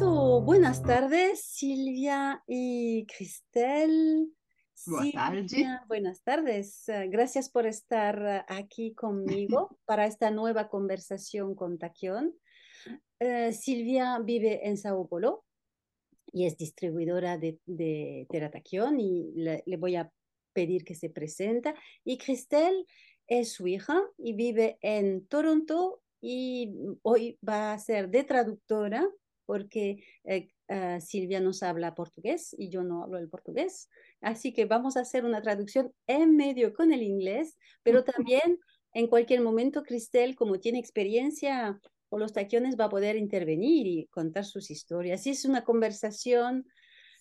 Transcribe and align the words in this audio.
Buenas 0.00 0.82
tardes, 0.84 1.42
Silvia 1.42 2.44
y 2.46 3.04
Cristel. 3.06 4.32
Boa 4.86 5.04
tarde. 5.12 5.48
Silvia, 5.48 5.84
buenas 5.88 6.22
tardes. 6.22 6.88
Eh, 6.88 7.08
Gracias 7.08 7.50
por 7.50 7.66
estar 7.66 8.22
eh, 8.24 8.44
aquí 8.46 8.94
conmigo 8.94 9.76
para 9.86 10.06
esta 10.06 10.30
nueva 10.30 10.68
conversación 10.68 11.56
con 11.56 11.78
Taquión. 11.78 12.32
Eh, 13.18 13.52
Silvia 13.52 14.20
vive 14.20 14.68
en 14.68 14.76
Sao 14.76 15.08
Paulo 15.08 15.44
y 16.32 16.46
es 16.46 16.56
distribuidora 16.56 17.36
de, 17.36 17.58
de 17.66 18.28
Terataquión 18.30 19.00
y 19.00 19.32
le, 19.34 19.64
le 19.66 19.76
voy 19.78 19.96
a 19.96 20.12
pedir 20.52 20.84
que 20.84 20.94
se 20.94 21.10
presenta. 21.10 21.74
Y 22.04 22.18
Cristel 22.18 22.86
es 23.26 23.52
su 23.52 23.66
hija 23.66 24.00
y 24.16 24.34
vive 24.34 24.78
en 24.80 25.26
Toronto 25.26 26.02
y 26.20 26.72
hoy 27.02 27.36
va 27.46 27.72
a 27.72 27.78
ser 27.80 28.10
de 28.10 28.22
traductora 28.22 29.08
porque 29.48 30.04
eh, 30.24 30.50
ah, 30.68 31.00
Silvia 31.00 31.40
nos 31.40 31.62
habla 31.62 31.94
portugués 31.94 32.54
y 32.58 32.68
yo 32.68 32.82
no 32.82 33.02
hablo 33.02 33.16
el 33.16 33.30
portugués. 33.30 33.88
Así 34.20 34.52
que 34.52 34.66
vamos 34.66 34.98
a 34.98 35.00
hacer 35.00 35.24
una 35.24 35.40
traducción 35.40 35.90
en 36.06 36.36
medio 36.36 36.74
con 36.74 36.92
el 36.92 37.02
inglés, 37.02 37.56
pero 37.82 38.04
también 38.04 38.58
en 38.92 39.06
cualquier 39.06 39.40
momento 39.40 39.84
Cristel, 39.84 40.36
como 40.36 40.60
tiene 40.60 40.78
experiencia 40.78 41.80
con 42.10 42.20
los 42.20 42.34
taquiones, 42.34 42.76
va 42.78 42.84
a 42.84 42.90
poder 42.90 43.16
intervenir 43.16 43.86
y 43.86 44.06
contar 44.08 44.44
sus 44.44 44.70
historias. 44.70 45.26
Y 45.26 45.30
es 45.30 45.46
una 45.46 45.64
conversación 45.64 46.66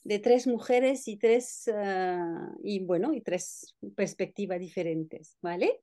de 0.04 0.20
tres 0.20 0.48
mujeres 0.48 1.08
y 1.08 1.16
tres, 1.16 1.72
ah, 1.74 2.52
y 2.62 2.80
bueno, 2.80 3.14
y 3.14 3.22
tres 3.22 3.74
perspectivas 3.96 4.60
diferentes, 4.60 5.38
¿vale? 5.42 5.82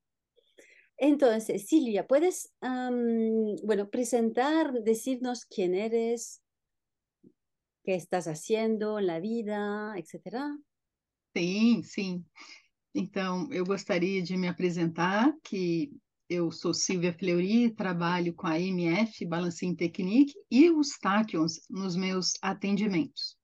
Entonces, 0.96 1.66
Silvia, 1.66 2.06
¿puedes, 2.06 2.52
am, 2.60 3.56
bueno, 3.64 3.90
presentar, 3.90 4.72
decirnos 4.82 5.44
quién 5.44 5.74
eres, 5.74 6.40
qué 7.84 7.94
estás 7.94 8.26
haciendo 8.26 8.98
en 8.98 9.06
la 9.06 9.20
vida, 9.20 9.94
etcétera? 9.96 10.56
Sim, 11.34 11.82
sim. 11.82 12.24
Então, 12.94 13.48
eu 13.52 13.64
gostaria 13.64 14.22
de 14.22 14.36
me 14.36 14.46
apresentar, 14.46 15.34
que 15.42 15.90
eu 16.30 16.50
sou 16.52 16.72
Silvia 16.72 17.12
Fleury, 17.12 17.70
trabalho 17.70 18.32
com 18.32 18.46
a 18.46 18.58
MF 18.58 19.26
Balancing 19.26 19.74
Technique 19.74 20.34
e 20.50 20.70
os 20.70 20.96
Tachyons 20.98 21.60
nos 21.68 21.96
meus 21.96 22.34
atendimentos. 22.40 23.36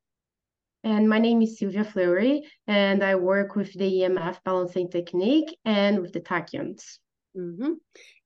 And 0.82 1.08
my 1.08 1.18
name 1.18 1.42
is 1.42 1.58
Silvia 1.58 1.84
Fleury, 1.84 2.42
and 2.66 3.04
I 3.04 3.14
work 3.14 3.54
with 3.54 3.70
the 3.74 3.84
EMF 3.84 4.42
balancing 4.44 4.88
technique 4.88 5.54
and 5.66 6.00
with 6.00 6.12
the 6.12 6.20
tachyons. 6.20 7.00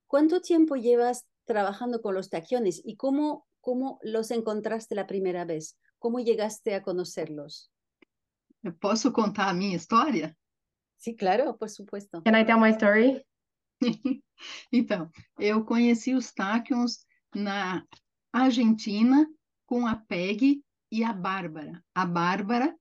¿Cuánto 0.07 0.41
tiempo 0.41 0.75
llevas 0.75 1.25
trabajando 1.45 2.01
con 2.01 2.15
los 2.15 2.29
taquiones 2.29 2.81
y 2.83 2.95
cómo, 2.95 3.45
cómo 3.61 3.99
los 4.01 4.31
encontraste 4.31 4.95
la 4.95 5.07
primera 5.07 5.45
vez? 5.45 5.77
¿Cómo 5.99 6.19
llegaste 6.19 6.75
a 6.75 6.83
conocerlos? 6.83 7.71
Posso 8.79 9.13
contar 9.13 9.49
a 9.49 9.53
minha 9.53 9.75
história? 9.75 10.35
Sí, 10.97 11.15
claro, 11.15 11.57
por 11.57 11.69
supuesto. 11.69 12.23
Can 12.23 12.35
I 12.35 12.45
tell 12.45 12.59
my 12.59 12.71
story? 12.71 13.25
Então, 14.71 15.09
eu 15.39 15.63
conheci 15.63 16.13
os 16.13 16.33
Tachyons 16.33 17.05
na 17.33 17.85
Argentina 18.33 19.25
com 19.65 19.87
a 19.87 19.95
Peg 19.95 20.61
e 20.91 21.03
a 21.03 21.13
Bárbara. 21.13 21.83
A 21.93 22.05
Bárbara, 22.05 22.75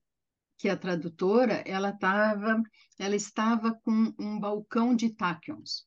que 0.58 0.69
é 0.69 0.72
a 0.72 0.77
tradutora, 0.77 1.62
ela 1.67 1.91
estava 1.91 2.62
ela 2.98 3.17
estava 3.17 3.75
com 3.84 4.14
um 4.19 4.39
balcão 4.39 4.95
de 4.95 5.11
Tachyons. 5.11 5.86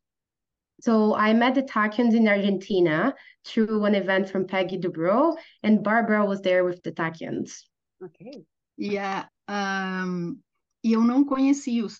So 0.79 1.15
I 1.15 1.33
met 1.33 1.55
the 1.55 1.63
tachyons 1.63 2.13
in 2.13 2.27
Argentina 2.27 3.15
through 3.45 3.85
an 3.85 3.95
event 3.95 4.29
from 4.29 4.45
Peggy 4.45 4.77
Dubrow, 4.77 5.35
and 5.63 5.83
Barbara 5.83 6.25
was 6.25 6.41
there 6.41 6.63
with 6.63 6.83
the 6.83 6.91
tachyons. 6.91 7.63
Ok. 8.03 8.45
Yeah. 8.77 9.25
ahm, 9.47 10.37
e 10.83 10.93
eu 10.93 11.01
não 11.01 11.23
conhecia 11.25 11.83
os. 11.83 11.99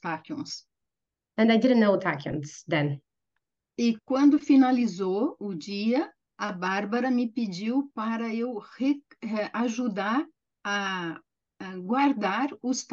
And 1.37 1.51
I 1.51 1.57
didn't 1.57 1.79
know 1.79 1.97
tachyons 1.97 2.63
then. 2.67 3.01
E 3.77 3.97
quando 4.05 4.39
finalizou 4.39 5.35
o 5.39 5.53
dia, 5.53 6.11
a 6.37 6.51
Bárbara 6.51 7.11
me 7.11 7.27
pediu 7.27 7.91
para 7.93 8.33
eu 8.33 8.57
re- 8.77 9.01
ajudar 9.53 10.25
a, 10.63 11.19
a 11.59 11.77
guardar 11.77 12.49
os. 12.61 12.85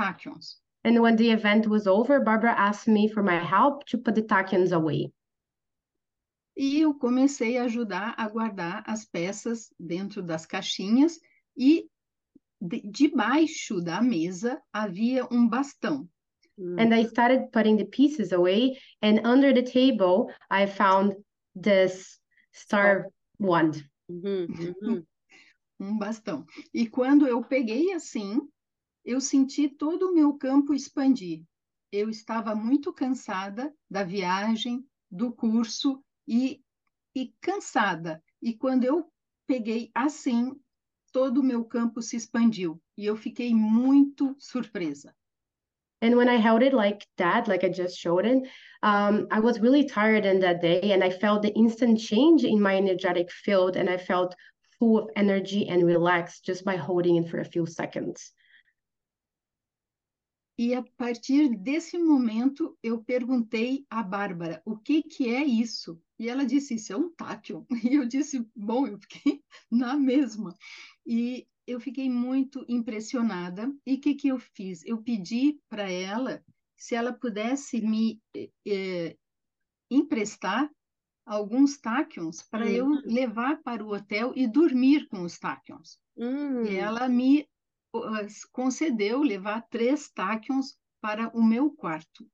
And 0.84 1.00
when 1.00 1.16
the 1.16 1.30
event 1.30 1.66
was 1.66 1.86
over, 1.86 2.20
Barbara 2.20 2.52
asked 2.52 2.86
me 2.86 3.08
for 3.08 3.22
my 3.22 3.38
help 3.38 3.84
to 3.86 3.98
put 3.98 4.14
the 4.14 4.22
tachyons 4.22 4.72
away. 4.72 5.10
E 6.56 6.80
eu 6.80 6.94
comecei 6.94 7.58
a 7.58 7.64
ajudar 7.64 8.14
a 8.16 8.28
guardar 8.28 8.84
as 8.86 9.04
peças 9.04 9.72
dentro 9.78 10.22
das 10.22 10.46
caixinhas 10.46 11.18
e 11.56 11.88
de- 12.60 12.82
debaixo 12.82 13.80
da 13.80 14.00
mesa 14.00 14.62
havia 14.72 15.26
um 15.30 15.48
bastão. 15.48 16.08
And 16.56 16.94
I 16.94 17.04
started 17.06 17.50
putting 17.50 17.76
the 17.76 17.86
pieces 17.86 18.32
away, 18.32 18.78
and 19.02 19.26
under 19.26 19.52
the 19.52 19.62
table, 19.62 20.32
I 20.48 20.66
found 20.66 21.16
this 21.60 22.20
star 22.52 23.10
wand. 23.40 23.84
Ujú, 24.08 24.46
ujú. 24.48 25.06
um 25.80 25.98
bastão. 25.98 26.46
E 26.72 26.88
quando 26.88 27.26
eu 27.26 27.42
peguei 27.42 27.92
assim, 27.92 28.40
eu 29.04 29.20
senti 29.20 29.68
todo 29.68 30.10
o 30.10 30.14
meu 30.14 30.34
campo 30.34 30.72
expandir. 30.72 31.42
Eu 31.90 32.08
estava 32.08 32.54
muito 32.54 32.92
cansada 32.92 33.74
da 33.90 34.04
viagem, 34.04 34.86
do 35.10 35.32
curso 35.32 36.03
e, 36.26 36.60
e 37.14 37.32
cansada. 37.40 38.22
E 38.42 38.54
quando 38.54 38.84
eu 38.84 39.10
peguei 39.46 39.90
assim, 39.94 40.54
todo 41.12 41.38
o 41.40 41.44
meu 41.44 41.64
campo 41.64 42.02
se 42.02 42.16
expandiu. 42.16 42.80
E 42.96 43.06
eu 43.06 43.16
fiquei 43.16 43.54
muito 43.54 44.34
surpresa. 44.38 45.14
And 46.02 46.16
when 46.16 46.28
I 46.28 46.36
held 46.36 46.62
it 46.62 46.74
like 46.74 47.06
that, 47.16 47.48
like 47.48 47.64
I 47.64 47.70
just 47.70 47.96
showed 47.98 48.26
it, 48.26 48.46
um, 48.82 49.26
I 49.30 49.40
was 49.40 49.60
really 49.60 49.86
tired 49.86 50.26
in 50.26 50.40
that 50.40 50.60
day, 50.60 50.92
and 50.92 51.02
I 51.02 51.08
felt 51.08 51.40
the 51.40 51.54
instant 51.54 51.98
change 51.98 52.44
in 52.44 52.60
my 52.60 52.76
energetic 52.76 53.32
field, 53.32 53.76
and 53.76 53.88
I 53.88 53.96
felt 53.96 54.34
full 54.78 54.98
of 54.98 55.10
energy 55.16 55.66
and 55.68 55.86
relaxed 55.86 56.44
just 56.44 56.62
by 56.62 56.76
holding 56.76 57.16
it 57.16 57.30
for 57.30 57.38
a 57.38 57.44
few 57.44 57.64
seconds. 57.64 58.32
E 60.56 60.72
a 60.74 60.82
partir 60.96 61.48
desse 61.58 61.98
momento, 61.98 62.78
eu 62.82 63.02
perguntei 63.02 63.84
à 63.90 64.02
Bárbara, 64.02 64.62
o 64.64 64.78
que 64.78 65.02
que 65.02 65.28
é 65.28 65.44
isso? 65.44 66.00
E 66.18 66.28
ela 66.28 66.46
disse, 66.46 66.74
isso 66.74 66.92
é 66.92 66.96
um 66.96 67.12
tátil. 67.14 67.66
E 67.84 67.94
eu 67.94 68.06
disse, 68.06 68.46
bom, 68.54 68.86
eu 68.86 68.98
fiquei 68.98 69.42
na 69.70 69.96
mesma. 69.96 70.54
E 71.06 71.48
eu 71.66 71.80
fiquei 71.80 72.08
muito 72.08 72.64
impressionada. 72.68 73.74
E 73.86 73.94
o 73.94 74.00
que 74.00 74.14
que 74.14 74.28
eu 74.28 74.38
fiz? 74.38 74.84
Eu 74.84 75.02
pedi 75.02 75.58
para 75.68 75.90
ela 75.90 76.44
se 76.76 76.94
ela 76.94 77.12
pudesse 77.12 77.80
me 77.80 78.20
eh, 78.36 78.50
eh, 78.66 79.16
emprestar 79.90 80.70
alguns 81.26 81.78
táquions 81.80 82.42
para 82.42 82.70
eu 82.70 82.86
Uhum. 82.86 83.02
levar 83.04 83.62
para 83.62 83.84
o 83.84 83.94
hotel 83.94 84.32
e 84.36 84.46
dormir 84.46 85.08
com 85.08 85.22
os 85.22 85.38
táquions. 85.38 85.98
E 86.62 86.74
ela 86.76 87.08
me 87.08 87.48
concedeu 88.52 89.22
levar 89.22 89.62
três 89.70 90.10
táquions 90.10 90.76
para 91.00 91.30
o 91.34 91.42
meu 91.42 91.70
quarto. 91.70 92.26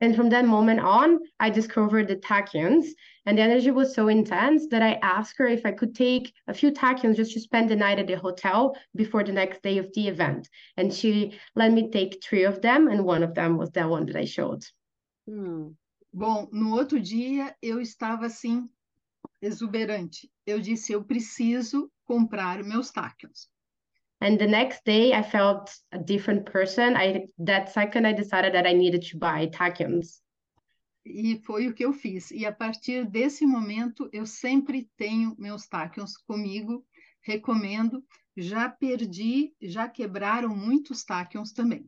And 0.00 0.14
from 0.14 0.28
that 0.30 0.44
moment 0.44 0.80
on, 0.80 1.20
I 1.40 1.50
discovered 1.50 2.08
the 2.08 2.16
tachyons, 2.16 2.86
and 3.24 3.38
the 3.38 3.42
energy 3.42 3.70
was 3.70 3.94
so 3.94 4.08
intense 4.08 4.66
that 4.68 4.82
I 4.82 4.98
asked 5.00 5.38
her 5.38 5.46
if 5.46 5.64
I 5.64 5.72
could 5.72 5.94
take 5.94 6.32
a 6.46 6.52
few 6.52 6.72
tachyons 6.72 7.16
just 7.16 7.32
to 7.32 7.40
spend 7.40 7.70
the 7.70 7.76
night 7.76 7.98
at 7.98 8.06
the 8.06 8.18
hotel 8.18 8.76
before 8.94 9.24
the 9.24 9.32
next 9.32 9.62
day 9.62 9.78
of 9.78 9.90
the 9.94 10.08
event. 10.08 10.48
And 10.76 10.92
she 10.92 11.38
let 11.54 11.72
me 11.72 11.90
take 11.90 12.22
three 12.22 12.44
of 12.44 12.60
them, 12.60 12.88
and 12.88 13.04
one 13.04 13.22
of 13.22 13.34
them 13.34 13.56
was 13.56 13.70
that 13.70 13.88
one 13.88 14.04
that 14.06 14.16
I 14.16 14.26
showed. 14.26 14.64
Mm. 15.28 15.74
Bom, 16.12 16.48
no 16.52 16.76
outro 16.76 17.00
dia 17.00 17.56
eu 17.62 17.80
estava 17.80 18.26
assim, 18.26 18.68
exuberante. 19.40 20.30
Eu 20.46 20.60
disse: 20.60 20.92
eu 20.92 21.02
preciso 21.02 21.90
comprar 22.04 22.62
meus 22.62 22.90
táquions. 22.90 23.48
And 24.24 24.38
the 24.38 24.46
next 24.46 24.86
day, 24.86 25.12
I 25.12 25.22
felt 25.22 25.70
a 25.92 25.98
different 25.98 26.46
person. 26.46 26.96
I 26.96 27.26
that 27.40 27.68
second, 27.68 28.06
I 28.06 28.12
decided 28.14 28.54
that 28.54 28.66
I 28.66 28.72
needed 28.72 29.02
to 29.02 29.18
buy 29.18 29.48
tachyons. 29.48 30.22
E 31.04 31.38
foi 31.44 31.68
o 31.68 31.74
que 31.74 31.84
eu 31.84 31.92
fiz. 31.92 32.30
E 32.30 32.46
a 32.46 32.52
partir 32.52 33.04
desse 33.04 33.44
momento, 33.44 34.08
eu 34.14 34.24
sempre 34.24 34.88
tenho 34.96 35.36
meus 35.38 35.66
táquions 35.66 36.16
comigo, 36.16 36.82
recomendo. 37.20 38.02
Já 38.34 38.70
perdi, 38.70 39.52
já 39.60 39.90
quebraram 39.90 40.56
muitos 40.56 41.04
táquions 41.04 41.52
também. 41.52 41.84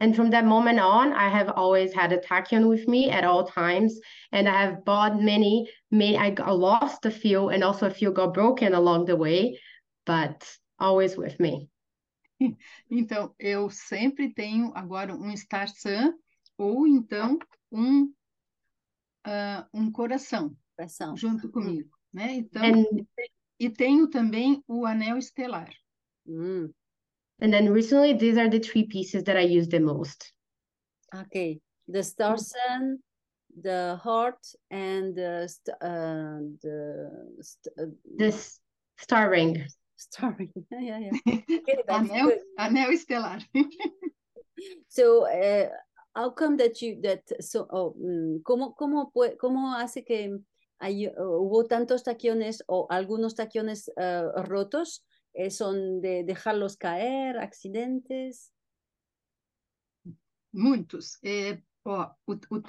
And 0.00 0.12
from 0.12 0.28
that 0.32 0.44
moment 0.44 0.78
on, 0.78 1.14
I 1.14 1.30
have 1.30 1.50
always 1.56 1.94
had 1.94 2.12
a 2.12 2.18
tachyon 2.18 2.68
with 2.68 2.86
me 2.86 3.08
at 3.08 3.24
all 3.24 3.42
times. 3.42 3.98
And 4.32 4.46
I 4.46 4.66
have 4.66 4.84
bought 4.84 5.18
many, 5.18 5.66
many, 5.90 6.18
I 6.18 6.28
got 6.28 6.58
lost 6.58 7.06
a 7.06 7.10
few, 7.10 7.48
and 7.48 7.64
also 7.64 7.86
a 7.86 7.90
few 7.90 8.12
got 8.12 8.34
broken 8.34 8.74
along 8.74 9.06
the 9.06 9.16
way, 9.16 9.58
but 10.04 10.44
always 10.84 11.16
with 11.16 11.38
me. 11.40 11.70
Então, 12.90 13.34
eu 13.38 13.70
sempre 13.70 14.32
tenho 14.34 14.72
agora 14.74 15.14
um 15.16 15.34
Star 15.36 15.68
Sun 15.68 16.12
ou 16.58 16.86
então 16.86 17.38
um, 17.72 18.12
ah, 19.24 19.66
um 19.72 19.90
coração 19.90 20.54
Coração. 20.76 21.16
junto 21.16 21.48
comigo, 21.50 21.88
né? 22.12 22.34
Então, 22.34 22.62
And 22.64 23.06
e 23.58 23.70
tenho 23.70 24.08
também 24.08 24.62
o 24.66 24.84
anel 24.84 25.16
estelar. 25.16 25.70
Mm, 26.26 26.72
And 27.40 27.50
then 27.50 27.70
recently, 27.72 28.14
these 28.14 28.38
are 28.38 28.50
the 28.50 28.60
three 28.60 28.84
pieces 28.86 29.22
that 29.24 29.36
I 29.36 29.58
use 29.58 29.68
the 29.68 29.80
most. 29.80 30.32
okay. 31.14 31.60
The 31.88 32.02
star 32.02 32.38
sun, 32.38 32.98
the 33.62 33.96
heart, 34.02 34.40
and 34.70 35.14
the 35.14 35.46
uh, 35.80 36.40
the 36.62 37.42
st- 37.42 37.74
uh, 37.78 37.90
This 38.16 38.60
star 38.96 39.30
ring. 39.30 39.66
Star. 39.96 40.36
yeah, 40.70 40.98
yeah. 40.98 41.12
Anel, 41.88 42.32
anel 42.58 42.92
estelar. 42.92 43.40
So, 44.88 45.26
uh, 45.26 45.68
how 46.14 46.30
come 46.30 46.56
that 46.58 46.80
you 46.80 47.00
that 47.02 47.22
so 47.40 47.66
oh, 47.70 47.92
mm, 47.98 48.42
cómo 48.42 48.74
cómo 48.76 49.10
pue- 49.12 49.36
cómo 49.36 49.74
hace 49.74 50.04
que 50.04 50.38
hay, 50.78 51.08
uh, 51.08 51.40
hubo 51.42 51.64
tantos 51.64 52.04
taquiones 52.04 52.62
o 52.68 52.86
algunos 52.88 53.34
taquiones 53.34 53.88
uh, 53.98 54.42
rotos? 54.46 55.04
Eh, 55.34 55.50
son 55.50 56.00
de 56.00 56.22
dejarlos 56.22 56.76
caer, 56.76 57.36
accidentes. 57.38 58.52
Muitos. 60.52 61.18
É, 61.24 61.60
ó, 61.84 62.14
o, 62.24 62.34
o 62.34 62.62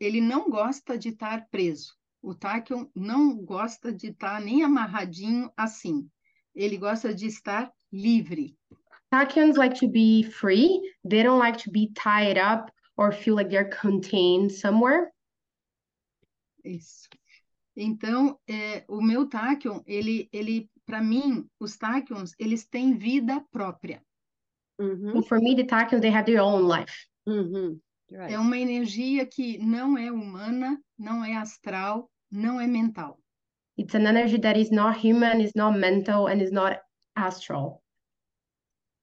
ele 0.00 0.22
não 0.22 0.48
gosta 0.48 0.96
de 0.96 1.10
estar 1.10 1.46
preso. 1.50 1.94
O 2.22 2.34
tachyon 2.34 2.88
não 2.94 3.36
gosta 3.36 3.92
de 3.92 4.08
estar 4.08 4.40
nem 4.40 4.64
amarradinho 4.64 5.52
assim. 5.54 6.10
Ele 6.56 6.78
gosta 6.78 7.14
de 7.14 7.26
estar 7.26 7.70
livre. 7.92 8.56
Tachyons 9.12 9.56
like 9.56 9.78
to 9.78 9.88
be 9.88 10.24
free. 10.24 10.80
They 11.08 11.22
don't 11.22 11.38
like 11.38 11.62
to 11.64 11.70
be 11.70 11.92
tied 11.94 12.38
up 12.38 12.72
or 12.96 13.12
feel 13.12 13.36
like 13.36 13.50
they're 13.50 13.70
contained 13.70 14.50
somewhere. 14.50 15.12
Isso. 16.64 17.08
Então, 17.76 18.38
é, 18.48 18.84
o 18.88 19.02
meu 19.02 19.28
tachyon, 19.28 19.82
ele, 19.86 20.28
ele 20.32 20.68
para 20.86 21.02
mim, 21.02 21.46
os 21.60 21.76
tachyons, 21.76 22.32
eles 22.38 22.64
têm 22.64 22.96
vida 22.96 23.44
própria. 23.50 24.02
Uhum, 24.78 25.22
for 25.22 25.40
me, 25.40 25.54
the 25.54 25.64
tachyons, 25.64 26.00
they 26.00 26.10
have 26.10 26.26
their 26.26 26.42
own 26.42 26.66
life. 26.66 27.06
uhum. 27.26 27.80
Right. 28.08 28.32
É 28.32 28.38
uma 28.38 28.56
energia 28.56 29.26
que 29.26 29.58
não 29.58 29.98
é 29.98 30.12
humana, 30.12 30.80
não 30.96 31.24
é 31.24 31.34
astral, 31.34 32.08
não 32.30 32.60
é 32.60 32.66
mental. 32.66 33.18
It's 33.76 33.94
an 33.94 34.06
energy 34.06 34.38
that 34.38 34.56
is 34.56 34.70
not 34.70 34.96
human, 34.96 35.40
is 35.40 35.54
not 35.54 35.78
mental, 35.78 36.28
and 36.28 36.40
is 36.40 36.50
not 36.50 36.80
astral. 37.14 37.82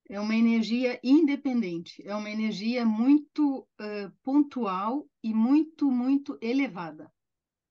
É 0.09 0.19
uma 0.19 0.35
energia 0.35 0.99
independente, 1.03 2.05
é 2.05 2.13
uma 2.15 2.29
energia 2.29 2.85
muito 2.85 3.67
eh, 3.79 4.11
pontual 4.23 5.07
e 5.23 5.33
muito, 5.33 5.89
muito 5.89 6.37
elevada. 6.41 7.11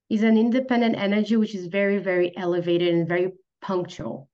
It's 0.09 0.23
an 0.23 0.37
independent 0.37 0.95
energy 0.95 1.37
which 1.37 1.55
is 1.55 1.67
very, 1.67 1.99
very 1.99 2.31
elevated 2.35 2.93
and 2.93 3.07
very 3.07 3.33
punctual. 3.61 4.29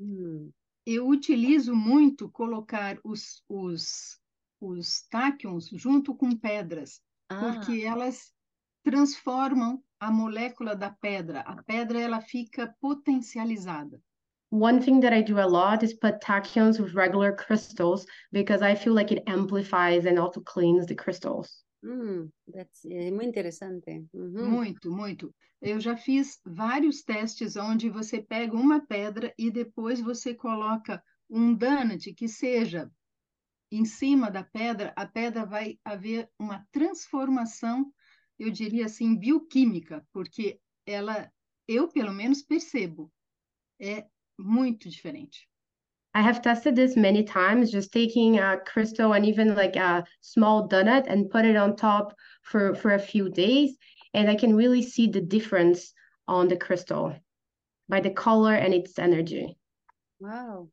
Hum, 0.00 0.50
Eu 0.84 1.06
utilizo 1.06 1.74
muito 1.76 2.28
colocar 2.30 2.98
os, 3.04 3.42
os, 3.48 4.20
os 4.60 5.06
tachyons 5.08 5.68
junto 5.68 6.14
com 6.14 6.36
pedras, 6.36 7.00
Ah, 7.28 7.38
porque 7.38 7.84
elas 7.84 8.32
transformam 8.82 9.82
a 10.02 10.10
molécula 10.10 10.74
da 10.74 10.90
pedra. 10.90 11.40
A 11.42 11.62
pedra 11.62 12.00
ela 12.00 12.20
fica 12.20 12.74
potencializada. 12.80 14.00
One 14.50 14.80
thing 14.80 15.00
that 15.00 15.14
I 15.14 15.22
do 15.22 15.38
a 15.38 15.46
lot 15.46 15.84
is 15.84 15.94
put 15.94 16.20
tachyons 16.20 16.80
with 16.80 16.92
regular 16.94 17.34
crystals 17.36 18.04
because 18.32 18.62
I 18.62 18.74
feel 18.74 18.94
like 18.94 19.14
it 19.14 19.22
amplifies 19.28 20.04
and 20.04 20.18
also 20.18 20.40
cleans 20.40 20.86
the 20.86 20.96
crystals. 20.96 21.64
hum, 21.84 22.30
that's, 22.52 22.84
é 22.84 23.10
muito 23.10 23.28
interessante. 23.28 24.04
Uhum. 24.12 24.50
Muito, 24.50 24.90
muito. 24.90 25.34
Eu 25.60 25.80
já 25.80 25.96
fiz 25.96 26.40
vários 26.44 27.02
testes 27.02 27.56
onde 27.56 27.88
você 27.88 28.20
pega 28.20 28.56
uma 28.56 28.84
pedra 28.84 29.32
e 29.38 29.50
depois 29.50 30.00
você 30.00 30.34
coloca 30.34 31.02
um 31.30 31.54
donut 31.54 32.12
que 32.12 32.28
seja 32.28 32.90
em 33.70 33.84
cima 33.84 34.30
da 34.30 34.44
pedra, 34.44 34.92
a 34.94 35.06
pedra 35.06 35.46
vai 35.46 35.78
haver 35.82 36.28
uma 36.38 36.62
transformação, 36.70 37.90
eu 38.42 38.50
diria 38.50 38.86
assim, 38.86 39.16
bioquímica, 39.16 40.04
porque 40.12 40.60
ela, 40.84 41.30
eu 41.68 41.86
pelo 41.88 42.12
menos 42.12 42.42
percebo, 42.42 43.10
é 43.80 44.04
muito 44.36 44.88
diferente. 44.88 45.48
I 46.14 46.20
have 46.20 46.42
tested 46.42 46.74
this 46.74 46.96
many 46.96 47.24
times, 47.24 47.70
just 47.70 47.90
taking 47.92 48.38
a 48.38 48.58
crystal 48.58 49.14
and 49.14 49.24
even 49.24 49.54
like 49.54 49.78
a 49.78 50.04
small 50.20 50.68
donut 50.68 51.06
and 51.08 51.30
put 51.30 51.46
it 51.46 51.56
on 51.56 51.74
top 51.76 52.14
for, 52.42 52.74
for 52.74 52.92
a 52.92 52.98
few 52.98 53.30
days. 53.30 53.78
And 54.12 54.28
I 54.28 54.34
can 54.34 54.54
really 54.54 54.82
see 54.82 55.06
the 55.06 55.22
difference 55.22 55.94
on 56.28 56.48
the 56.48 56.56
crystal 56.56 57.14
by 57.88 58.00
the 58.00 58.10
color 58.10 58.54
and 58.54 58.74
its 58.74 58.98
energy. 58.98 59.56
Uau, 60.20 60.68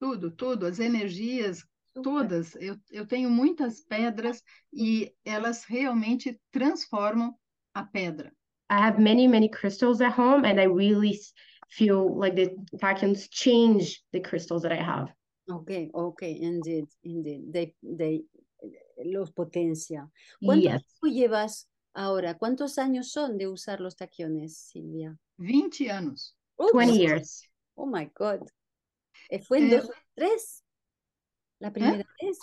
Tudo, 0.00 0.30
tudo, 0.30 0.66
as 0.66 0.78
energias. 0.78 1.64
Todas. 1.94 2.54
Eu, 2.56 2.76
eu 2.90 3.06
tenho 3.06 3.30
muitas 3.30 3.80
pedras 3.80 4.42
e 4.72 5.14
elas 5.24 5.64
realmente 5.64 6.40
transformam 6.50 7.34
a 7.74 7.84
pedra. 7.84 8.32
I 8.68 8.78
have 8.78 8.98
many, 8.98 9.26
many 9.26 9.48
crystals 9.48 10.00
at 10.00 10.12
home, 10.12 10.44
and 10.44 10.60
I 10.60 10.64
really 10.64 11.18
feel 11.68 12.16
like 12.16 12.36
the 12.36 12.56
tachyons 12.76 13.28
change 13.30 14.02
the 14.12 14.20
crystals 14.20 14.62
that 14.62 14.72
I 14.72 14.76
have. 14.82 15.12
Okay, 15.50 15.90
okay, 15.92 16.38
indeed, 16.40 16.86
indeed. 17.02 17.52
They, 17.52 17.74
they, 17.82 18.22
los 19.04 19.32
potencia. 19.32 20.08
¿Cuánto 20.44 20.62
Yes. 20.62 20.82
tiempo 21.00 21.06
llevas 21.08 21.68
ahora? 21.94 22.38
¿Cuántos 22.38 22.78
años 22.78 23.10
son 23.10 23.36
de 23.38 23.48
usar 23.48 23.80
los 23.80 23.96
taquiones, 23.96 24.56
Silvia? 24.56 25.18
20 25.38 25.90
anos. 25.90 26.36
20 26.72 26.92
Ups, 26.92 26.98
years. 26.98 27.42
Oh 27.76 27.86
my 27.86 28.10
God. 28.14 28.46
Eh, 29.30 29.40
Fue 29.40 29.58
en 29.58 29.72
Eh, 29.72 29.76
2003, 29.76 30.64
la 31.60 31.70
primera 31.72 32.04
vez. 32.20 32.38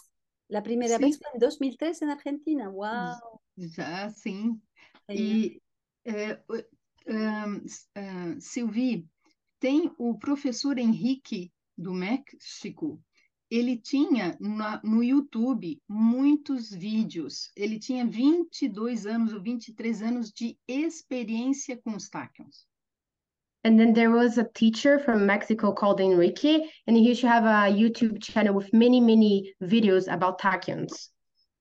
La 0.50 0.62
primera 0.64 0.96
Sí. 0.98 1.04
vez 1.04 1.18
fue 1.18 1.28
en 1.34 1.40
2003 1.40 2.02
en 2.04 2.10
Argentina. 2.10 2.70
Wow. 2.70 3.42
Já, 3.58 4.10
sim. 4.12 4.62
E, 5.10 5.60
é, 6.06 6.42
o- 6.48 7.12
ahn, 7.12 7.62
S- 7.66 7.88
ahn, 7.96 8.40
Sylvie, 8.40 9.06
tem 9.60 9.92
o 9.98 10.18
professor 10.18 10.78
Henrique 10.78 11.52
do 11.78 11.94
México, 11.94 13.02
ele 13.50 13.78
tinha 13.78 14.38
na- 14.40 14.82
no 14.84 15.04
YouTube 15.04 15.82
muitos 15.88 16.70
vídeos. 16.72 17.52
Ele 17.56 17.80
tinha 17.80 18.06
22 18.06 19.06
anos 19.06 19.34
ou 19.34 19.42
23 19.42 20.02
anos 20.02 20.32
de 20.32 20.58
experiência 20.68 21.78
com 21.78 21.96
os 21.96 22.10
tachyons. 22.10 22.68
And 23.68 23.78
then 23.78 23.92
there 23.92 24.12
was 24.12 24.38
a 24.38 24.48
teacher 24.56 24.98
from 24.98 25.26
Mexico 25.26 25.74
called 25.74 26.00
Enrique, 26.00 26.70
and 26.88 26.96
he 26.96 27.04
used 27.04 27.20
to 27.20 27.28
have 27.28 27.44
a 27.44 27.70
YouTube 27.70 28.24
channel 28.24 28.54
with 28.54 28.72
many, 28.72 29.02
many 29.02 29.54
videos 29.62 30.08
about 30.08 30.40
tachyons. 30.40 31.10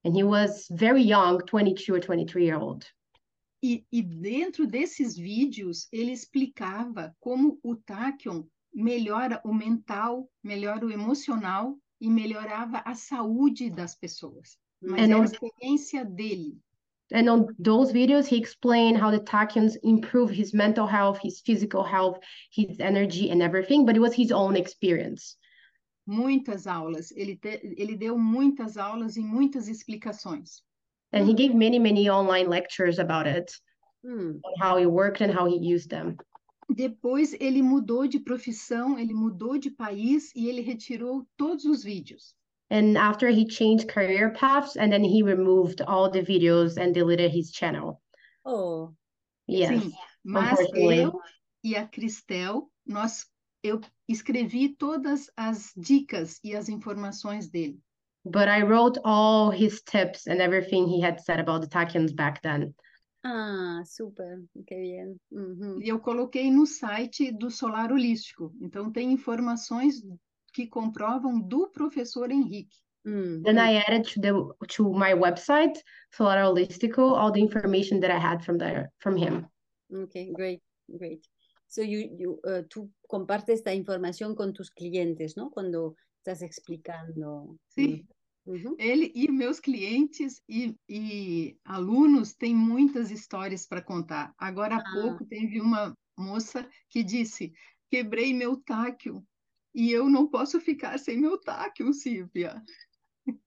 And 0.05 0.15
he 0.15 0.23
was 0.23 0.69
very 0.71 1.03
young, 1.03 1.41
22 1.41 1.95
or 1.95 1.99
23 1.99 2.45
year 2.45 2.59
old. 2.59 2.87
E, 3.61 3.85
e 3.91 4.03
dentro 4.03 4.69
desses 4.69 5.19
vídeos, 5.19 5.89
ele 5.93 6.13
explicava 6.13 7.13
como 7.19 7.59
o 7.61 7.75
tachyon 7.75 8.45
melhora 8.73 9.41
o 9.45 9.53
mental, 9.53 10.31
melhora 10.45 10.87
o 10.87 10.93
emocional 10.93 11.77
e 12.01 12.09
melhorava 12.09 12.83
a 12.85 12.95
saúde 12.95 13.69
das 13.69 13.97
pessoas. 13.97 14.57
Mas 14.81 15.11
É, 15.11 15.13
a 15.13 15.25
experiência 15.25 16.05
dele. 16.05 16.57
And 17.13 17.29
on 17.29 17.55
those 17.59 17.93
videos, 17.93 18.27
he 18.27 18.37
explained 18.37 18.99
how 18.99 19.11
the 19.11 19.21
tachyons 19.21 19.77
improve 19.83 20.31
his 20.31 20.53
mental 20.53 20.87
health, 20.87 21.21
his 21.23 21.41
physical 21.41 21.85
health, 21.85 22.19
his 22.51 22.81
energy, 22.81 23.31
and 23.31 23.43
everything, 23.43 23.87
but 23.87 23.97
it 23.97 24.01
was 24.01 24.15
his 24.15 24.33
own 24.33 24.57
experience. 24.57 25.37
Muitas 26.09 26.67
aulas, 26.67 27.13
ele, 27.17 27.37
te- 27.37 27.75
ele 27.77 27.97
deu 27.97 28.19
muitas 28.19 28.77
aulas 28.77 29.17
e 29.17 29.21
muitas 29.21 29.69
explicações. 29.69 30.63
And 31.13 31.27
he 31.27 31.35
gave 31.35 31.55
many, 31.55 31.79
many 31.79 32.09
online 32.11 32.49
lectures 32.49 32.99
about 32.99 33.27
it, 33.27 33.53
Hmm, 34.03 34.39
on 34.43 34.55
how 34.61 34.79
it 34.79 34.87
worked 34.87 35.21
and 35.21 35.33
how 35.33 35.47
he 35.47 35.59
used 35.59 35.91
them. 35.91 36.17
Depois 36.69 37.33
ele 37.41 37.63
mudou 37.63 38.09
de 38.09 38.19
profissão, 38.19 38.99
ele 38.99 39.15
mudou 39.15 39.57
de 39.57 39.71
país 39.71 40.35
e 40.35 40.49
ele 40.49 40.61
retirou 40.61 41.27
todos 41.37 41.65
os 41.65 41.85
vídeos. 41.85 42.35
And 42.69 42.99
after 42.99 43.29
he 43.29 43.47
changed 43.47 43.89
career 43.89 44.31
paths, 44.31 44.77
and 44.77 44.93
then 44.93 45.05
he 45.05 45.23
removed 45.23 45.81
all 45.81 46.11
the 46.11 46.23
videos 46.23 46.77
and 46.77 46.93
deleted 46.95 47.31
his 47.31 47.53
channel. 47.53 48.01
Oh, 48.45 48.95
Yes. 49.47 49.83
Sim, 49.83 49.93
mas 50.25 50.59
eu 50.75 51.13
e 51.63 51.77
a 51.77 51.87
Cristel, 51.87 52.71
nós, 52.85 53.27
eu 53.63 53.81
escrevi 54.09 54.75
todas 54.77 55.31
as 55.37 55.73
dicas 55.77 56.41
e 56.43 56.57
as 56.57 56.69
informações 56.69 57.49
dele. 57.49 57.79
But 58.25 58.49
I 58.49 58.63
wrote 58.63 58.99
all 59.05 59.53
his 59.53 59.83
tips 59.83 60.27
and 60.27 60.41
everything 60.41 60.89
he 60.89 61.01
had 61.01 61.21
said 61.21 61.39
about 61.39 61.61
the 61.61 61.69
tachyons 61.69 62.13
back 62.13 62.43
then. 62.43 62.75
ah, 63.25 63.83
súper, 63.85 64.43
qué 64.67 64.77
bien. 64.77 65.21
Ujú. 65.31 65.81
E 65.83 65.89
eu 65.89 66.01
coloquei 66.01 66.51
no 66.51 66.67
site 66.67 67.33
do 67.33 67.51
Solar 67.51 67.93
Holístico. 67.93 68.53
Então, 68.61 68.91
tem 68.91 69.13
informações 69.13 70.03
que 70.57 70.67
comprovam 70.67 71.39
do 71.39 71.69
professor 71.69 72.31
Henrique. 72.31 72.79
Mm, 73.07 73.43
Then. 73.45 73.59
I 73.59 73.77
added 73.87 74.05
to 74.15 74.21
the 74.21 74.33
to 74.69 74.91
my 74.91 75.13
website, 75.13 75.79
Solar 76.11 76.43
Holistico, 76.45 77.15
all 77.15 77.31
the 77.31 77.41
information 77.41 78.01
that 78.01 78.11
I 78.11 78.19
had 78.19 78.43
from 78.43 78.57
there 78.57 78.91
from 78.99 79.17
him. 79.19 79.47
Okay, 79.93 80.33
great, 80.33 80.63
great. 80.89 81.21
So 81.69 81.83
you, 81.83 82.09
you, 82.19 82.41
uh, 82.45 82.63
tú 82.69 82.91
compartes 83.07 83.61
esta 83.61 83.75
información 83.75 84.35
con 84.35 84.55
tus 84.55 84.71
clientes, 84.71 85.37
¿no? 85.37 85.51
Cuando 85.51 85.95
estás 86.19 86.43
explicando. 86.43 87.59
Sim. 87.69 88.07
Uhum. 88.47 88.77
Ele 88.79 89.13
e 89.15 89.31
meus 89.31 89.61
clientes 89.61 90.41
e, 90.49 90.75
e, 90.89 91.59
alunos 91.65 92.33
têm 92.33 92.55
muitas 92.55 93.11
histórias 93.11 93.67
para 93.67 93.83
contar. 93.83 94.33
Agora 94.39 94.77
há 94.77 94.79
ah. 94.79 94.93
pouco 94.95 95.27
teve 95.27 95.61
uma 95.61 95.95
moça 96.17 96.67
que 96.89 97.05
disse: 97.05 97.53
quebrei 97.91 98.33
meu 98.33 98.57
táquio 98.57 99.23
e 99.77 99.93
eu 99.93 100.09
não 100.09 100.27
posso 100.27 100.59
ficar 100.59 100.99
sem 100.99 101.21
meu 101.21 101.37
táquio, 101.37 101.93
Silvia. 101.93 102.63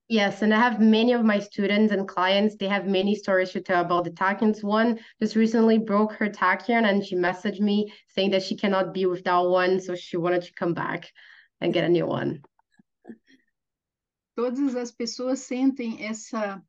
Yes, 0.08 0.42
and 0.42 0.54
I 0.54 0.58
have 0.58 0.78
many 0.78 1.12
of 1.12 1.24
my 1.24 1.40
students 1.40 1.92
and 1.92 2.06
clients, 2.06 2.56
they 2.56 2.68
have 2.68 2.86
many 2.86 3.16
stories 3.16 3.50
to 3.52 3.60
tell 3.60 3.80
about 3.80 4.04
the 4.04 4.12
tachyons. 4.12 4.62
One 4.62 5.00
just 5.20 5.34
recently 5.34 5.78
broke 5.78 6.12
her 6.12 6.30
tachyon 6.30 6.84
and 6.84 7.04
she 7.04 7.16
messaged 7.16 7.60
me 7.60 7.92
saying 8.14 8.30
that 8.30 8.42
she 8.42 8.54
cannot 8.56 8.94
be 8.94 9.06
without 9.06 9.50
one, 9.50 9.80
so 9.80 9.96
she 9.96 10.16
wanted 10.16 10.42
to 10.42 10.52
come 10.54 10.72
back 10.72 11.10
and 11.60 11.72
get 11.72 11.84
a 11.84 11.88
new 11.88 12.06
one. 12.06 12.40
Todas 14.36 14.76
as 14.76 14.92
pessoas 14.92 15.40
sentem 15.40 16.02
essa, 16.04 16.62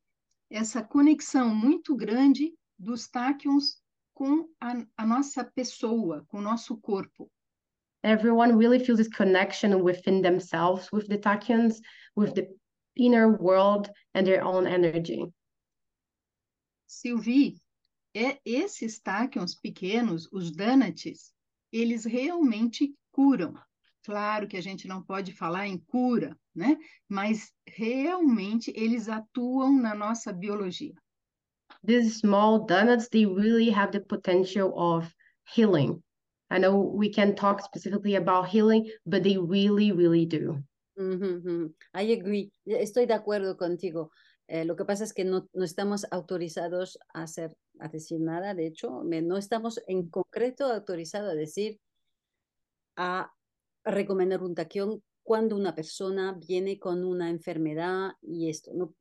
essa 0.50 0.82
conexão 0.82 1.54
muito 1.54 1.94
grande 1.94 2.52
dos 2.76 3.08
tachyons 3.08 3.80
com 4.12 4.48
a, 4.60 4.84
a 4.96 5.06
nossa 5.06 5.44
pessoa, 5.44 6.24
com 6.28 6.38
o 6.38 6.42
nosso 6.42 6.76
corpo. 6.78 7.30
Everyone 8.04 8.56
really 8.56 8.78
feels 8.78 8.98
this 8.98 9.08
connection 9.08 9.82
within 9.82 10.22
themselves 10.22 10.90
with 10.90 11.06
the 11.08 11.18
tachyons, 11.18 11.80
with 12.16 12.34
the 12.34 12.48
inner 12.96 13.28
world 13.28 13.90
and 14.14 14.26
their 14.26 14.44
own 14.44 14.66
energy. 14.66 15.24
Sylvie, 16.86 17.60
é, 18.14 18.38
esses 18.44 19.00
táquions 19.00 19.54
pequenos, 19.54 20.28
os 20.32 20.50
donuts, 20.50 21.32
eles 21.72 22.04
realmente 22.04 22.94
curam. 23.12 23.54
Claro 24.04 24.48
que 24.48 24.56
a 24.56 24.60
gente 24.60 24.88
não 24.88 25.02
pode 25.02 25.32
falar 25.32 25.68
em 25.68 25.78
cura, 25.78 26.36
né? 26.54 26.76
Mas 27.08 27.52
realmente 27.66 28.72
eles 28.74 29.08
atuam 29.08 29.80
na 29.80 29.94
nossa 29.94 30.32
biologia. 30.32 30.94
These 31.84 32.18
small 32.18 32.66
donuts, 32.66 33.08
they 33.08 33.24
really 33.24 33.70
have 33.70 33.92
the 33.92 34.00
potential 34.00 34.72
of 34.76 35.08
healing. 35.44 36.02
I 36.52 36.58
know 36.58 36.76
we 36.76 37.08
can 37.08 37.34
talk 37.34 37.62
specifically 37.62 38.16
about 38.16 38.48
healing, 38.48 38.90
but 39.06 39.22
they 39.22 39.38
really, 39.38 39.90
really 39.90 40.26
do. 40.26 40.62
I 41.94 42.12
agree. 42.12 42.52
Estoy 42.66 43.06
de 43.06 43.14
acuerdo 43.14 43.56
contigo. 43.56 44.10
Eh, 44.48 44.66
lo 44.66 44.76
que 44.76 44.84
pasa 44.84 45.04
es 45.04 45.14
que 45.14 45.24
no, 45.24 45.48
no, 45.54 45.64
estamos 45.64 46.04
autorizados 46.10 46.98
a 47.14 47.22
hacer, 47.22 47.56
a 47.80 47.88
decir 47.88 48.20
nada. 48.20 48.54
De 48.54 48.66
hecho, 48.66 49.02
no 49.02 49.38
estamos 49.38 49.80
en 49.86 50.10
concreto 50.10 50.66
autorizados 50.66 51.32
a 51.32 51.34
decir, 51.34 51.80
a 52.96 53.32
recomendar 53.82 54.42
un 54.42 54.54
taquión 54.54 55.02
cuando 55.22 55.56
una 55.56 55.74
persona 55.74 56.38
viene 56.38 56.78
con 56.78 57.02
una 57.02 57.30
enfermedad 57.30 58.12
y 58.20 58.50
esto, 58.50 58.72
no, 58.74 58.94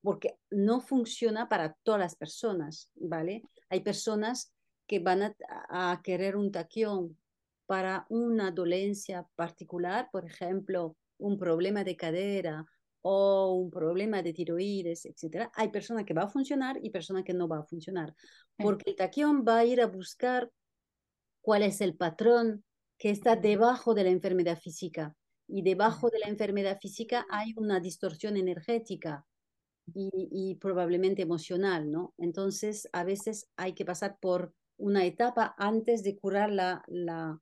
porque 0.00 0.38
no 0.50 0.80
funciona 0.80 1.50
para 1.50 1.76
todas 1.82 2.00
las 2.00 2.16
personas, 2.16 2.90
¿vale? 2.94 3.42
Hay 3.68 3.80
personas 3.80 4.53
que 4.86 4.98
van 4.98 5.22
a, 5.22 5.36
a 5.68 6.02
querer 6.02 6.36
un 6.36 6.50
taquión 6.50 7.18
para 7.66 8.06
una 8.08 8.50
dolencia 8.50 9.26
particular, 9.34 10.08
por 10.12 10.26
ejemplo, 10.26 10.96
un 11.18 11.38
problema 11.38 11.84
de 11.84 11.96
cadera 11.96 12.66
o 13.02 13.52
un 13.54 13.70
problema 13.70 14.22
de 14.22 14.32
tiroides, 14.32 15.04
etcétera, 15.04 15.50
hay 15.54 15.68
personas 15.68 16.04
que 16.04 16.14
va 16.14 16.22
a 16.22 16.28
funcionar 16.28 16.78
y 16.82 16.90
personas 16.90 17.24
que 17.24 17.34
no 17.34 17.48
va 17.48 17.58
a 17.58 17.64
funcionar, 17.64 18.14
porque 18.56 18.90
el 18.90 18.96
taquión 18.96 19.44
va 19.46 19.58
a 19.58 19.64
ir 19.64 19.80
a 19.80 19.86
buscar 19.86 20.50
cuál 21.42 21.62
es 21.62 21.80
el 21.80 21.96
patrón 21.96 22.64
que 22.98 23.10
está 23.10 23.36
debajo 23.36 23.94
de 23.94 24.04
la 24.04 24.10
enfermedad 24.10 24.58
física 24.58 25.14
y 25.46 25.62
debajo 25.62 26.08
de 26.08 26.18
la 26.20 26.28
enfermedad 26.28 26.78
física 26.80 27.26
hay 27.30 27.52
una 27.56 27.80
distorsión 27.80 28.38
energética 28.38 29.26
y, 29.92 30.10
y 30.32 30.54
probablemente 30.54 31.20
emocional, 31.20 31.90
¿no? 31.90 32.14
Entonces, 32.16 32.88
a 32.92 33.04
veces 33.04 33.50
hay 33.56 33.74
que 33.74 33.84
pasar 33.84 34.16
por 34.18 34.54
una 34.76 35.04
etapa 35.04 35.54
antes 35.58 36.02
de 36.02 36.18
curar 36.18 36.50
la, 36.50 36.82
la, 36.88 37.40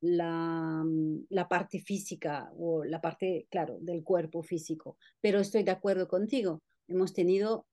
mm, 0.00 1.26
la, 1.30 1.48
parte 1.48 1.80
física 1.80 2.50
o 2.56 2.84
la 2.84 3.00
parte, 3.00 3.46
claro, 3.50 3.78
del 3.80 4.02
cuerpo 4.02 4.42
físico. 4.42 4.96
Pero 5.20 5.40
estoy 5.40 5.62
de 5.62 5.70
acuerdo 5.70 6.08
contigo. 6.08 6.62
Hemos 6.88 7.12
tenido 7.12 7.66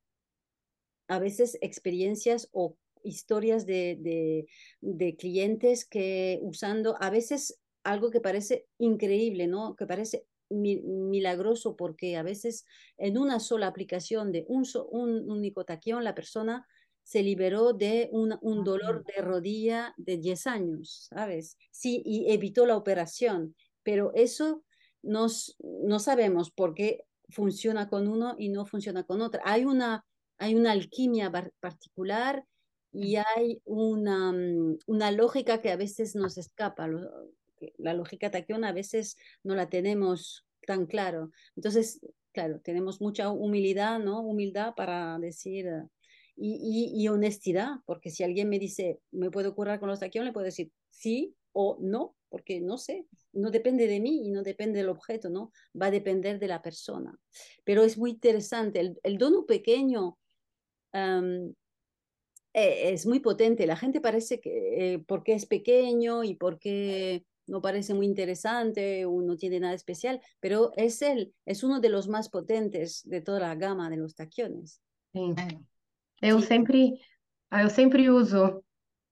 a 1.07 1.19
veces 1.19 1.57
experiencias 1.61 2.49
o 2.51 2.77
historias 3.03 3.65
de, 3.65 4.45
de, 4.81 5.15
clientes 5.15 5.85
que 5.85 6.39
usando 6.41 6.95
a 7.01 7.09
veces 7.09 7.59
algo 7.83 8.11
que 8.11 8.21
parece 8.21 8.67
increíble, 8.77 9.47
¿no? 9.47 9.75
Que 9.75 9.85
parece 9.85 10.25
milagroso 10.49 11.75
porque 11.75 12.17
a 12.17 12.23
veces 12.23 12.65
en 12.97 13.17
una 13.17 13.39
sola 13.39 13.67
aplicación 13.67 14.31
de 14.31 14.45
un, 14.47 14.65
un 14.91 15.31
único 15.31 15.63
taquión 15.63 16.03
la 16.03 16.15
persona 16.15 16.67
se 17.09 17.23
liberó 17.23 17.73
de 17.73 18.07
un, 18.11 18.37
un 18.39 18.63
dolor 18.63 19.03
de 19.03 19.23
rodilla 19.23 19.95
de 19.97 20.17
10 20.17 20.45
años, 20.45 21.07
¿sabes? 21.09 21.57
Sí, 21.71 22.03
y 22.05 22.31
evitó 22.31 22.67
la 22.67 22.77
operación, 22.77 23.55
pero 23.81 24.11
eso 24.13 24.63
nos, 25.01 25.55
no 25.59 25.97
sabemos 25.97 26.51
por 26.51 26.75
qué 26.75 27.05
funciona 27.29 27.89
con 27.89 28.07
uno 28.07 28.35
y 28.37 28.49
no 28.49 28.67
funciona 28.67 29.05
con 29.05 29.21
otro. 29.21 29.41
Hay 29.43 29.65
una, 29.65 30.05
hay 30.37 30.53
una 30.53 30.71
alquimia 30.71 31.31
particular 31.59 32.45
y 32.91 33.15
hay 33.15 33.59
una, 33.65 34.31
mm, 34.31 34.77
una 34.85 35.09
lógica 35.09 35.63
que 35.63 35.71
a 35.71 35.77
veces 35.77 36.15
nos 36.15 36.37
escapa. 36.37 36.87
La 37.79 37.95
lógica 37.95 38.29
taquión 38.29 38.63
a 38.63 38.71
veces 38.71 39.17
no 39.43 39.55
la 39.55 39.67
tenemos 39.67 40.45
tan 40.67 40.85
claro. 40.85 41.31
Entonces, 41.55 42.01
claro, 42.33 42.59
tenemos 42.59 43.01
mucha 43.01 43.31
humildad, 43.31 43.97
¿no? 43.97 44.21
Humildad 44.21 44.75
para 44.75 45.17
decir, 45.17 45.65
y, 46.41 47.07
honestidad, 47.07 47.79
porque 47.85 48.09
si 48.09 48.23
alguien 48.23 48.49
me 48.49 48.59
dice, 48.59 48.99
¿me 49.11 49.29
puedo 49.29 49.55
curar 49.55 49.79
con 49.79 49.89
los 49.89 49.99
taquiones? 49.99 50.29
Le 50.29 50.33
puedo 50.33 50.45
decir 50.45 50.71
sí 50.89 51.35
o 51.51 51.77
no, 51.81 52.15
porque 52.29 52.61
no 52.61 52.77
sé, 52.77 53.05
no 53.33 53.51
depende 53.51 53.87
de 53.87 53.99
mí 53.99 54.27
y 54.27 54.31
no 54.31 54.43
depende 54.43 54.79
del 54.79 54.89
objeto, 54.89 55.29
¿no? 55.29 55.51
Va 55.79 55.87
a 55.87 55.91
depender 55.91 56.39
de 56.39 56.47
la 56.47 56.61
persona. 56.61 57.17
Pero 57.63 57.83
es 57.83 57.97
muy 57.97 58.11
interesante, 58.11 58.79
el, 58.79 58.99
el 59.03 59.17
dono 59.17 59.45
pequeño 59.45 60.17
e, 60.93 61.53
es 62.93 63.05
muy 63.05 63.19
potente, 63.19 63.67
la 63.67 63.75
gente 63.75 64.01
parece 64.01 64.39
que 64.39 64.93
eh, 64.93 64.99
porque 65.07 65.33
es 65.33 65.45
pequeño 65.45 66.23
y 66.23 66.35
porque 66.35 67.25
no 67.47 67.61
parece 67.61 67.93
muy 67.93 68.05
interesante 68.05 69.05
o 69.05 69.21
no 69.21 69.35
tiene 69.35 69.59
nada 69.59 69.73
especial, 69.73 70.21
pero 70.39 70.71
es, 70.75 71.01
el, 71.01 71.33
es 71.45 71.63
uno 71.63 71.79
de 71.79 71.89
los 71.89 72.07
más 72.07 72.29
potentes 72.29 73.01
de 73.05 73.21
toda 73.21 73.39
la 73.39 73.55
gama 73.55 73.89
de 73.89 73.97
los 73.97 74.15
taquiones. 74.15 74.81
Sí. 75.13 75.33
Eu 76.21 76.41
sempre, 76.41 76.99
eu 77.51 77.69
sempre 77.69 78.09
uso 78.09 78.63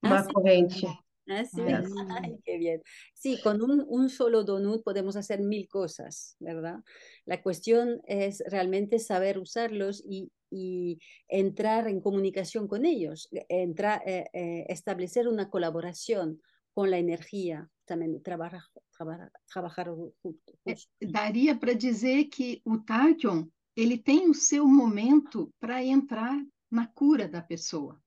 uma 0.03 0.19
ah, 0.19 0.27
corrente. 0.27 0.85
Ah, 1.29 1.43
sí. 1.45 1.61
Yes. 1.61 1.85
Ay, 2.25 2.39
qué 2.43 2.57
bien. 2.57 2.81
Sí, 3.13 3.39
con 3.41 3.61
un, 3.61 3.85
un, 3.87 4.09
solo 4.09 4.43
donut 4.43 4.83
podemos 4.83 5.15
hacer 5.15 5.41
mil 5.41 5.67
cosas, 5.67 6.35
¿verdad? 6.39 6.79
La 7.25 7.41
cuestión 7.41 8.01
es 8.05 8.43
realmente 8.47 8.99
saber 8.99 9.37
usarlos 9.37 10.03
y, 10.05 10.31
y 10.49 10.99
entrar 11.27 11.87
en 11.87 12.01
comunicación 12.01 12.67
con 12.67 12.85
ellos, 12.85 13.29
entrar, 13.49 14.01
eh, 14.05 14.25
eh, 14.33 14.65
establecer 14.69 15.27
una 15.27 15.49
colaboración 15.49 16.41
con 16.73 16.91
la 16.91 16.97
energía, 16.97 17.67
também 17.85 18.19
trabalhar, 18.19 18.63
trabalhar, 18.95 19.31
trabalhar 19.51 19.87
juntos. 20.21 20.89
Daria 21.01 21.55
para 21.59 21.73
dizer 21.73 22.29
que 22.29 22.61
o 22.63 22.77
Tachyon, 22.77 23.49
ele 23.75 23.97
tem 23.97 24.29
o 24.29 24.33
seu 24.33 24.67
momento 24.67 25.51
para 25.59 25.83
entrar 25.83 26.37
cura 27.17 27.27
da 27.27 27.41
pessoa. 27.41 27.99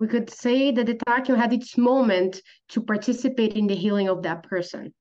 We 0.00 0.08
could 0.08 0.30
say 0.30 0.72
that 0.72 0.86
the 0.86 0.94
Takyo 0.94 1.36
had 1.36 1.52
its 1.52 1.76
moment 1.78 2.42
to 2.68 2.80
participate 2.80 3.54
in 3.54 3.66
the 3.66 3.76
healing 3.76 4.08
of 4.08 4.22
that 4.22 4.42
person. 4.42 4.92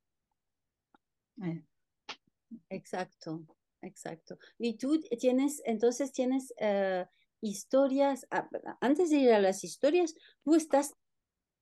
É. 1.42 1.62
Exacto, 2.70 3.46
exacto. 3.82 4.38
Y 4.60 4.78
tú 4.78 5.00
tienes, 5.20 5.62
entonces 5.66 6.12
tienes 6.12 6.54
uh, 6.62 7.06
historias, 7.42 8.26
antes 8.82 9.10
de 9.10 9.18
ir 9.18 9.34
a 9.34 9.40
las 9.40 9.64
historias, 9.64 10.14
tú 10.44 10.56
estás, 10.56 10.94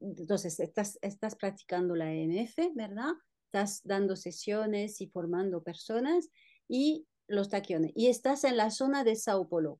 entonces 0.02 0.60
estás, 0.60 1.00
estás 1.02 1.36
practicando 1.36 1.96
la 1.96 2.12
EMF, 2.12 2.58
¿verdad? 2.76 3.14
Estás 3.46 3.82
dando 3.84 4.16
sesiones 4.18 5.00
y 5.00 5.08
formando 5.08 5.64
personas 5.64 6.30
y 6.68 7.08
los 7.28 7.50
taquiones. 7.50 7.92
Y 7.96 8.08
estás 8.08 8.44
en 8.44 8.58
la 8.58 8.72
zona 8.72 9.06
de 9.06 9.16
Sao 9.16 9.48
Paulo. 9.48 9.80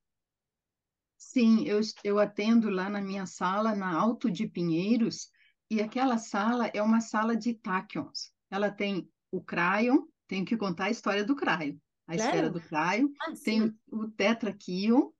Sim, 1.22 1.64
eu, 1.64 1.80
eu 2.04 2.18
atendo 2.18 2.68
lá 2.68 2.90
na 2.90 3.00
minha 3.00 3.26
sala, 3.26 3.74
na 3.74 3.94
Alto 3.94 4.30
de 4.30 4.46
Pinheiros, 4.46 5.30
e 5.70 5.80
aquela 5.80 6.18
sala 6.18 6.66
é 6.74 6.82
uma 6.82 7.00
sala 7.00 7.36
de 7.36 7.54
tachyons. 7.54 8.32
Ela 8.50 8.70
tem 8.70 9.08
o 9.30 9.40
cryon, 9.40 10.04
tenho 10.26 10.44
que 10.44 10.56
contar 10.56 10.86
a 10.86 10.90
história 10.90 11.24
do 11.24 11.36
cryon, 11.36 11.78
a 12.06 12.14
claro. 12.14 12.28
esfera 12.28 12.50
do 12.50 12.60
cryon, 12.60 13.08
ah, 13.20 13.32
tem 13.42 13.62
o, 13.62 13.74
o 13.90 14.10
tetraquion, 14.10 15.10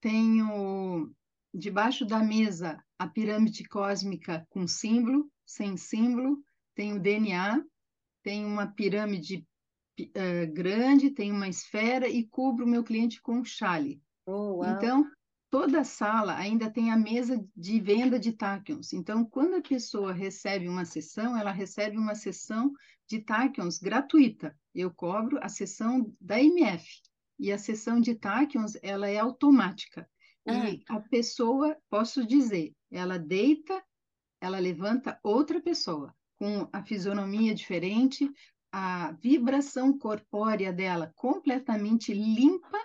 tem 0.00 0.42
o, 0.42 1.12
debaixo 1.54 2.04
da 2.04 2.18
mesa 2.18 2.82
a 2.98 3.06
pirâmide 3.06 3.64
cósmica 3.64 4.44
com 4.48 4.66
símbolo, 4.66 5.30
sem 5.46 5.76
símbolo, 5.76 6.42
tem 6.74 6.94
o 6.94 6.98
DNA, 6.98 7.62
tem 8.22 8.44
uma 8.44 8.66
pirâmide 8.66 9.46
uh, 10.00 10.52
grande, 10.52 11.10
tem 11.10 11.30
uma 11.30 11.48
esfera 11.48 12.08
e 12.08 12.26
cubro 12.26 12.64
o 12.64 12.68
meu 12.68 12.82
cliente 12.82 13.20
com 13.20 13.36
um 13.36 13.44
chale. 13.44 14.02
Oh, 14.26 14.56
wow. 14.56 14.70
Então, 14.70 15.10
toda 15.52 15.80
a 15.80 15.84
sala 15.84 16.34
ainda 16.34 16.70
tem 16.70 16.90
a 16.90 16.96
mesa 16.96 17.46
de 17.54 17.78
venda 17.78 18.18
de 18.18 18.32
tachyons. 18.32 18.94
Então, 18.94 19.22
quando 19.22 19.56
a 19.56 19.60
pessoa 19.60 20.10
recebe 20.10 20.66
uma 20.66 20.86
sessão, 20.86 21.36
ela 21.36 21.52
recebe 21.52 21.98
uma 21.98 22.14
sessão 22.14 22.72
de 23.06 23.18
tachyons 23.20 23.78
gratuita. 23.78 24.58
Eu 24.74 24.90
cobro 24.90 25.38
a 25.42 25.50
sessão 25.50 26.10
da 26.18 26.40
MF. 26.40 27.02
E 27.38 27.52
a 27.52 27.58
sessão 27.58 28.00
de 28.00 28.14
tachyons, 28.14 28.78
ela 28.82 29.10
é 29.10 29.18
automática. 29.18 30.08
Ah. 30.48 30.70
E 30.70 30.82
a 30.88 30.98
pessoa, 31.00 31.76
posso 31.90 32.26
dizer, 32.26 32.72
ela 32.90 33.18
deita, 33.18 33.78
ela 34.40 34.58
levanta 34.58 35.20
outra 35.22 35.60
pessoa 35.60 36.14
com 36.38 36.66
a 36.72 36.82
fisionomia 36.82 37.54
diferente, 37.54 38.26
a 38.72 39.12
vibração 39.20 39.98
corpórea 39.98 40.72
dela 40.72 41.12
completamente 41.14 42.14
limpa, 42.14 42.78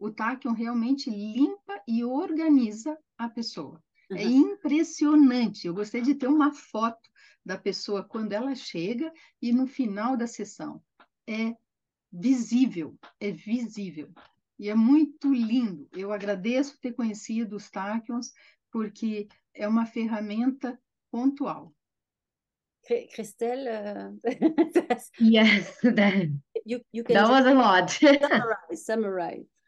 o 0.00 0.10
tachyon 0.10 0.52
realmente 0.54 1.10
limpa 1.10 1.80
e 1.86 2.02
organiza 2.02 2.98
a 3.18 3.28
pessoa. 3.28 3.80
Uhum. 4.10 4.16
É 4.16 4.24
impressionante. 4.24 5.66
Eu 5.66 5.74
gostei 5.74 6.00
de 6.00 6.14
ter 6.14 6.26
uma 6.26 6.52
foto 6.52 7.08
da 7.44 7.58
pessoa 7.58 8.02
quando 8.02 8.32
ela 8.32 8.54
chega 8.54 9.12
e 9.40 9.52
no 9.52 9.66
final 9.66 10.16
da 10.16 10.26
sessão. 10.26 10.82
É 11.28 11.54
visível, 12.10 12.98
é 13.20 13.30
visível. 13.30 14.10
E 14.58 14.70
é 14.70 14.74
muito 14.74 15.32
lindo. 15.32 15.86
Eu 15.92 16.12
agradeço 16.12 16.80
ter 16.80 16.92
conhecido 16.92 17.56
os 17.56 17.70
tachyons, 17.70 18.32
porque 18.72 19.28
é 19.54 19.68
uma 19.68 19.84
ferramenta 19.84 20.80
pontual. 21.10 21.74
Christelle, 23.14 23.68
uh, 23.68 24.18
yes, 25.20 25.78
that, 25.82 26.30
you, 26.66 26.80
you 26.92 27.04
can 27.04 27.14
that 27.14 27.28
was 27.28 27.46
a 27.46 27.52
lot. 27.52 27.90
summarize, 27.90 28.84
summarize. 28.86 29.59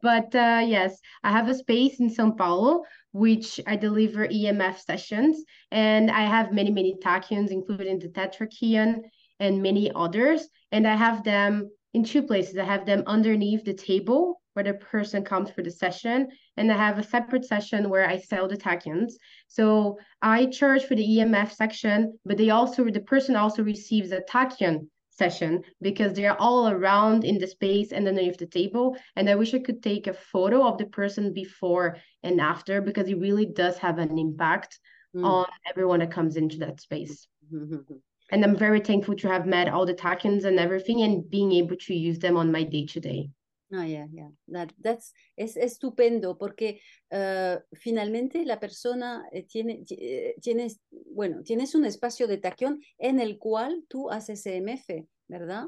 But 0.00 0.34
uh, 0.34 0.62
yes, 0.66 1.00
I 1.22 1.30
have 1.30 1.48
a 1.48 1.54
space 1.54 2.00
in 2.00 2.10
Sao 2.10 2.32
Paulo, 2.32 2.82
which 3.12 3.60
I 3.66 3.76
deliver 3.76 4.26
EMF 4.26 4.78
sessions, 4.78 5.44
and 5.70 6.10
I 6.10 6.22
have 6.22 6.52
many, 6.52 6.70
many 6.70 6.96
tachyons, 6.96 7.50
including 7.50 7.98
the 7.98 8.08
tetrachyon 8.08 9.02
and 9.40 9.62
many 9.62 9.90
others. 9.94 10.48
And 10.72 10.86
I 10.86 10.96
have 10.96 11.24
them 11.24 11.70
in 11.92 12.04
two 12.04 12.22
places. 12.22 12.58
I 12.58 12.64
have 12.64 12.86
them 12.86 13.04
underneath 13.06 13.64
the 13.64 13.74
table 13.74 14.40
where 14.54 14.64
the 14.64 14.74
person 14.74 15.24
comes 15.24 15.50
for 15.50 15.62
the 15.62 15.70
session, 15.70 16.28
and 16.56 16.72
I 16.72 16.76
have 16.76 16.98
a 16.98 17.02
separate 17.02 17.44
session 17.44 17.90
where 17.90 18.08
I 18.08 18.18
sell 18.18 18.46
the 18.46 18.56
tachyons. 18.56 19.14
So 19.48 19.98
I 20.22 20.46
charge 20.46 20.84
for 20.84 20.94
the 20.94 21.06
EMF 21.18 21.52
section, 21.52 22.18
but 22.24 22.36
they 22.36 22.50
also 22.50 22.84
the 22.84 23.00
person 23.00 23.36
also 23.36 23.62
receives 23.62 24.12
a 24.12 24.20
tachyon 24.20 24.88
session 25.16 25.62
because 25.80 26.12
they 26.14 26.26
are 26.26 26.36
all 26.38 26.68
around 26.68 27.24
in 27.24 27.38
the 27.38 27.46
space 27.46 27.92
and 27.92 28.06
underneath 28.08 28.38
the 28.38 28.46
table. 28.46 28.96
And 29.16 29.28
I 29.28 29.34
wish 29.34 29.54
I 29.54 29.58
could 29.60 29.82
take 29.82 30.06
a 30.06 30.14
photo 30.14 30.66
of 30.66 30.78
the 30.78 30.86
person 30.86 31.32
before 31.32 31.96
and 32.22 32.40
after 32.40 32.80
because 32.80 33.08
it 33.08 33.18
really 33.18 33.46
does 33.46 33.78
have 33.78 33.98
an 33.98 34.18
impact 34.18 34.78
mm. 35.14 35.24
on 35.24 35.46
everyone 35.68 36.00
that 36.00 36.10
comes 36.10 36.36
into 36.36 36.58
that 36.58 36.80
space. 36.80 37.26
Mm-hmm. 37.52 37.94
And 38.30 38.42
I'm 38.42 38.56
very 38.56 38.80
thankful 38.80 39.16
to 39.16 39.28
have 39.28 39.46
met 39.46 39.68
all 39.68 39.84
the 39.84 39.92
tachyons 39.92 40.44
and 40.44 40.58
everything 40.58 41.02
and 41.02 41.28
being 41.28 41.52
able 41.52 41.76
to 41.76 41.94
use 41.94 42.18
them 42.18 42.38
on 42.38 42.50
my 42.50 42.64
day 42.64 42.86
to 42.86 42.98
day. 42.98 43.28
Ah, 43.72 43.84
yeah, 43.84 44.06
yeah. 44.12 44.28
That, 44.48 44.72
that's, 44.80 45.12
es 45.36 45.56
estupendo 45.56 46.38
porque 46.38 46.80
uh, 47.10 47.56
finalmente 47.74 48.44
la 48.44 48.60
persona 48.60 49.24
eh, 49.32 49.44
tiene, 49.46 49.84
eh, 49.90 50.34
tienes, 50.40 50.80
bueno, 50.90 51.42
tienes 51.42 51.74
un 51.74 51.84
espacio 51.84 52.26
de 52.26 52.38
taquión 52.38 52.80
en 52.98 53.20
el 53.20 53.38
cual 53.38 53.84
tú 53.88 54.10
haces 54.10 54.46
EMF, 54.46 55.06
¿verdad? 55.28 55.66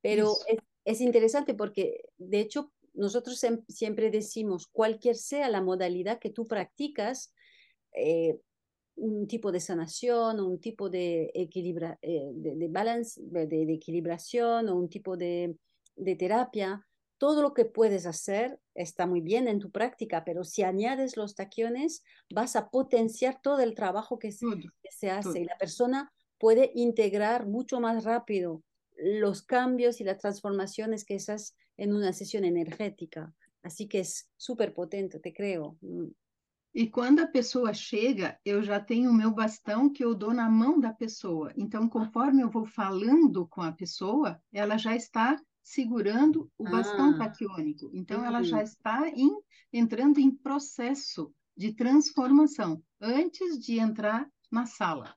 Pero 0.00 0.36
es, 0.48 0.58
es, 0.84 1.00
interesante 1.00 1.54
porque, 1.54 2.02
de 2.18 2.40
hecho, 2.40 2.72
nosotros 2.94 3.44
siempre 3.68 4.10
decimos, 4.10 4.66
cualquier 4.66 5.16
sea 5.16 5.48
la 5.48 5.60
modalidad 5.60 6.18
que 6.18 6.30
tú 6.30 6.46
practicas, 6.46 7.34
eh, 7.92 8.38
un 8.96 9.26
tipo 9.26 9.52
de 9.52 9.60
sanación, 9.60 10.40
un 10.40 10.58
tipo 10.58 10.88
de, 10.88 11.30
equilibra, 11.34 11.98
de, 12.02 12.54
de, 12.56 12.68
balance, 12.68 13.20
de, 13.22 13.46
de, 13.46 13.72
equilibración 13.74 14.68
o 14.68 14.76
un 14.76 14.88
tipo 14.88 15.16
de, 15.16 15.56
de 15.96 16.16
terapia, 16.16 16.86
todo 17.18 17.42
lo 17.42 17.54
que 17.54 17.64
puedes 17.64 18.06
hacer 18.06 18.58
está 18.74 19.06
muy 19.06 19.20
bien 19.20 19.48
en 19.48 19.58
tu 19.58 19.70
práctica, 19.70 20.24
pero 20.24 20.44
si 20.44 20.62
añades 20.62 21.16
los 21.16 21.34
taquiones, 21.34 22.02
vas 22.30 22.56
a 22.56 22.68
potenciar 22.68 23.40
todo 23.40 23.60
el 23.60 23.74
trabajo 23.74 24.18
que 24.18 24.32
se, 24.32 24.46
que 24.46 24.90
se 24.90 25.10
hace 25.10 25.40
y 25.40 25.44
la 25.44 25.56
persona 25.56 26.12
puede 26.38 26.72
integrar 26.74 27.46
mucho 27.46 27.80
más 27.80 28.04
rápido 28.04 28.62
los 29.06 29.42
cambios 29.42 30.00
y 30.00 30.04
las 30.04 30.18
transformaciones 30.18 31.04
que 31.04 31.14
esas 31.14 31.54
en 31.76 31.94
una 31.94 32.12
sesión 32.12 32.44
energética. 32.44 33.32
Así 33.62 33.88
que 33.88 34.00
es 34.00 34.28
súper 34.36 34.74
potente, 34.74 35.20
te 35.20 35.32
creo. 35.32 35.78
Mm. 35.80 36.10
E 36.74 36.88
quando 36.88 37.20
a 37.20 37.26
pessoa 37.26 37.72
chega, 37.72 38.38
eu 38.44 38.62
já 38.62 38.78
tenho 38.78 39.10
o 39.10 39.14
meu 39.14 39.30
bastão 39.30 39.90
que 39.90 40.04
eu 40.04 40.14
dou 40.14 40.34
na 40.34 40.50
mão 40.50 40.78
da 40.78 40.92
pessoa. 40.92 41.50
Então, 41.56 41.88
conforme 41.88 42.42
eu 42.42 42.50
vou 42.50 42.66
falando 42.66 43.46
com 43.46 43.62
a 43.62 43.72
pessoa, 43.72 44.38
ela 44.52 44.76
já 44.76 44.94
está 44.94 45.40
segurando 45.62 46.50
o 46.58 46.64
bastão 46.64 47.18
ah. 47.18 47.34
Então, 47.94 48.22
ela 48.22 48.42
já 48.42 48.62
está 48.62 49.08
em, 49.08 49.34
entrando 49.72 50.18
em 50.18 50.30
processo 50.30 51.32
de 51.56 51.72
transformação 51.72 52.82
antes 53.00 53.58
de 53.58 53.78
entrar 53.78 54.30
na 54.50 54.66
sala. 54.66 55.16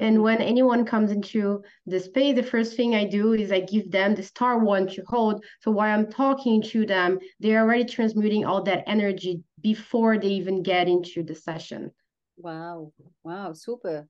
And 0.00 0.22
when 0.22 0.40
anyone 0.40 0.86
comes 0.86 1.10
into 1.10 1.62
the 1.86 2.00
space, 2.00 2.34
the 2.34 2.42
first 2.42 2.74
thing 2.74 2.94
I 2.94 3.04
do 3.04 3.34
is 3.34 3.52
I 3.52 3.60
give 3.60 3.90
them 3.90 4.14
the 4.14 4.22
star 4.22 4.58
one 4.58 4.86
to 4.88 5.02
hold. 5.06 5.44
So 5.60 5.70
while 5.70 5.92
I'm 5.92 6.10
talking 6.10 6.62
to 6.62 6.86
them, 6.86 7.18
they're 7.38 7.60
already 7.60 7.84
transmuting 7.84 8.46
all 8.46 8.62
that 8.62 8.84
energy 8.86 9.42
before 9.60 10.18
they 10.18 10.28
even 10.28 10.62
get 10.62 10.88
into 10.88 11.22
the 11.22 11.34
session. 11.34 11.90
Wow, 12.36 12.92
wow, 13.22 13.52
super. 13.52 14.08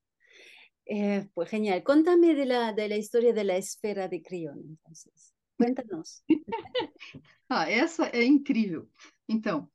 Eh, 0.87 1.25
pues 1.35 1.51
genial. 1.51 1.83
Contame 1.83 2.35
de 2.35 2.45
la, 2.45 2.73
de 2.73 2.89
la 2.89 2.97
historia 2.97 3.33
de 3.33 3.45
la 3.45 3.57
esfera 3.57 4.09
de 4.09 4.23
Crión, 4.23 4.61
entonces. 4.65 5.35
Cuéntanos. 5.57 6.23
ah, 7.51 7.69
essa 7.71 8.07
é 8.07 8.23
incrível. 8.23 8.89
Então, 9.29 9.69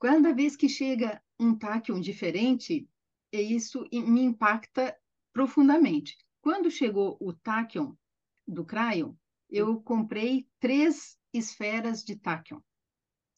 cada 0.00 0.32
vez 0.32 0.56
que 0.56 0.68
chega 0.68 1.20
um 1.38 1.56
tachyon 1.56 2.00
diferente, 2.00 2.88
isso 3.40 3.86
me 3.92 4.22
impacta 4.22 4.96
profundamente. 5.32 6.16
Quando 6.42 6.70
chegou 6.70 7.16
o 7.20 7.32
tachyon 7.32 7.94
do 8.46 8.64
Cryon, 8.64 9.14
eu 9.48 9.80
comprei 9.80 10.48
três 10.60 11.16
esferas 11.32 12.04
de 12.04 12.16
tachyon. 12.16 12.60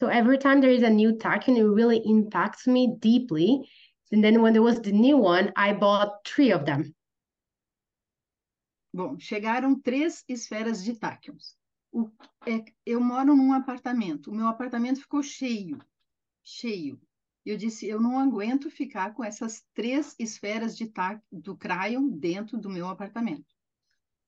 So 0.00 0.08
every 0.08 0.38
time 0.38 0.60
there 0.60 0.74
is 0.74 0.82
a 0.82 0.90
new 0.90 1.16
tachyon, 1.16 1.56
it 1.56 1.64
really 1.64 2.02
impacts 2.04 2.66
me 2.66 2.96
deeply. 2.98 3.60
And 4.12 4.22
then 4.22 4.42
when 4.42 4.52
there 4.52 4.62
was 4.62 4.80
the 4.80 4.92
new 4.92 5.18
one, 5.18 5.52
I 5.56 5.72
bought 5.72 6.24
three 6.24 6.52
of 6.52 6.64
them. 6.64 6.94
Bom, 8.92 9.18
chegaram 9.18 9.80
três 9.80 10.24
esferas 10.28 10.82
de. 10.82 10.96
O, 11.92 12.08
é, 12.46 12.64
eu 12.84 13.00
moro 13.00 13.34
num 13.34 13.52
apartamento. 13.52 14.30
O 14.30 14.34
meu 14.34 14.46
apartamento 14.46 15.00
ficou 15.00 15.22
cheio, 15.22 15.78
cheio. 16.42 17.00
Eu 17.44 17.56
disse, 17.56 17.86
eu 17.86 18.00
não 18.00 18.18
aguento 18.18 18.70
ficar 18.70 19.12
com 19.14 19.22
essas 19.22 19.62
três 19.74 20.14
esferas 20.18 20.76
de 20.76 20.90
do 21.30 21.56
Cryon 21.56 22.08
dentro 22.08 22.56
do 22.56 22.70
meu 22.70 22.88
apartamento. 22.88 23.44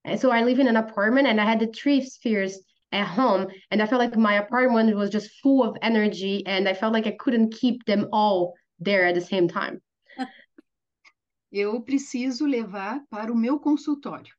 And 0.05 0.17
so 0.17 0.31
I 0.31 0.43
live 0.43 0.61
in 0.61 0.67
an 0.67 0.77
apartment 0.77 1.27
and 1.27 1.41
I 1.41 1.45
had 1.45 1.59
the 1.59 1.67
three 1.67 2.01
spheres 2.01 2.59
at 2.91 3.07
home 3.07 3.47
and 3.71 3.81
I 3.81 3.87
felt 3.87 3.99
like 3.99 4.15
my 4.17 4.37
apartment 4.37 4.95
was 4.95 5.09
just 5.09 5.41
full 5.41 5.63
of 5.63 5.75
energy 5.81 6.43
and 6.45 6.67
I 6.69 6.73
felt 6.73 6.93
like 6.93 7.07
I 7.07 7.17
couldn't 7.17 7.53
keep 7.53 7.83
them 7.85 8.07
all 8.13 8.53
there 8.79 9.05
at 9.05 9.15
the 9.15 9.21
same 9.21 9.47
time. 9.47 9.81
eu 11.51 11.81
preciso 11.81 12.45
levar 12.45 13.03
para 13.09 13.31
o 13.31 13.35
meu 13.35 13.59
consultório. 13.59 14.33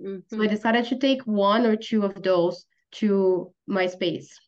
Mm-hmm. 0.00 0.22
So 0.26 0.42
I 0.42 0.46
decided 0.46 0.86
to 0.86 0.98
take 0.98 1.22
one 1.26 1.66
or 1.66 1.76
two 1.76 2.04
of 2.04 2.20
those 2.22 2.66
to 2.92 3.52
my 3.66 3.86
space. 3.86 4.40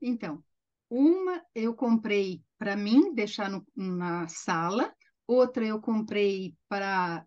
Então, 0.00 0.42
uma 0.90 1.42
eu 1.54 1.72
comprei 1.74 2.42
para 2.58 2.76
mim 2.76 3.14
deixar 3.14 3.48
no, 3.48 3.64
na 3.76 4.26
sala, 4.26 4.92
outra 5.26 5.64
eu 5.64 5.80
comprei 5.80 6.54
para 6.68 7.24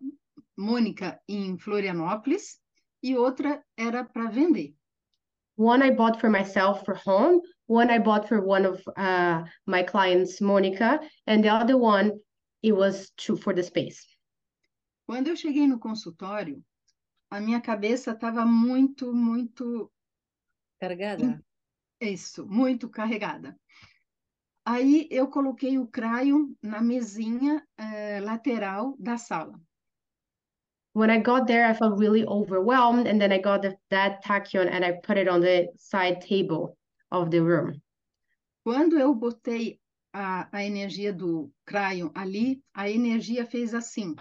Mônica 0.56 1.18
em 1.26 1.58
Florianópolis 1.58 2.60
e 3.02 3.16
outra 3.16 3.64
era 3.76 4.04
para 4.04 4.30
vender. 4.30 4.74
One 5.56 5.82
I 5.82 5.90
bought 5.90 6.20
for 6.20 6.30
myself 6.30 6.84
for 6.84 6.96
home, 7.06 7.40
one 7.66 7.90
I 7.90 7.98
bought 7.98 8.28
for 8.28 8.40
one 8.44 8.66
of 8.66 8.82
uh, 8.96 9.44
my 9.66 9.82
clients, 9.84 10.40
Mônica, 10.40 11.00
and 11.26 11.42
the 11.42 11.48
other 11.48 11.76
one 11.76 12.12
it 12.62 12.72
was 12.72 13.10
to, 13.18 13.36
for 13.36 13.54
the 13.54 13.62
space. 13.62 14.04
Quando 15.06 15.28
eu 15.28 15.36
cheguei 15.36 15.66
no 15.66 15.78
consultório, 15.78 16.62
a 17.30 17.40
minha 17.40 17.60
cabeça 17.60 18.12
estava 18.12 18.44
muito, 18.44 19.12
muito. 19.12 19.92
Carregada? 20.80 21.42
Isso, 22.04 22.46
muito 22.46 22.88
carregada. 22.88 23.58
Aí 24.64 25.08
eu 25.10 25.28
coloquei 25.28 25.78
o 25.78 25.86
crayon 25.86 26.54
na 26.62 26.80
mesinha 26.80 27.62
eh, 27.76 28.20
lateral 28.20 28.96
da 28.98 29.18
sala. 29.18 29.60
when 30.94 31.10
I 31.10 31.18
got 31.18 31.46
there, 31.46 31.66
I 31.66 31.74
felt 31.74 31.98
really 31.98 32.24
overwhelmed. 32.24 33.06
And 33.06 33.20
then 33.20 33.32
I 33.32 33.38
got 33.38 33.62
the, 33.62 33.76
that 33.90 34.24
tachyon 34.24 34.70
and 34.72 34.84
I 34.84 34.92
put 35.02 35.18
it 35.18 35.28
on 35.28 35.40
the 35.40 35.68
side 35.76 36.20
table 36.20 36.78
of 37.10 37.30
the 37.30 37.42
room. 37.42 37.82
Quando 38.64 38.98
eu 38.98 39.14
botei 39.14 39.78
a, 40.14 40.48
a 40.50 40.64
energia 40.64 41.12
do 41.12 41.50
Cryon 41.66 42.10
ali, 42.14 42.62
a 42.72 42.88
energia 42.88 43.44
fez 43.44 43.74
assim. 43.74 44.14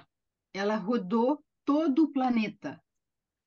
Ela 0.54 0.76
rodou 0.76 1.40
todo 1.64 2.06
o 2.06 2.12
planeta. 2.12 2.82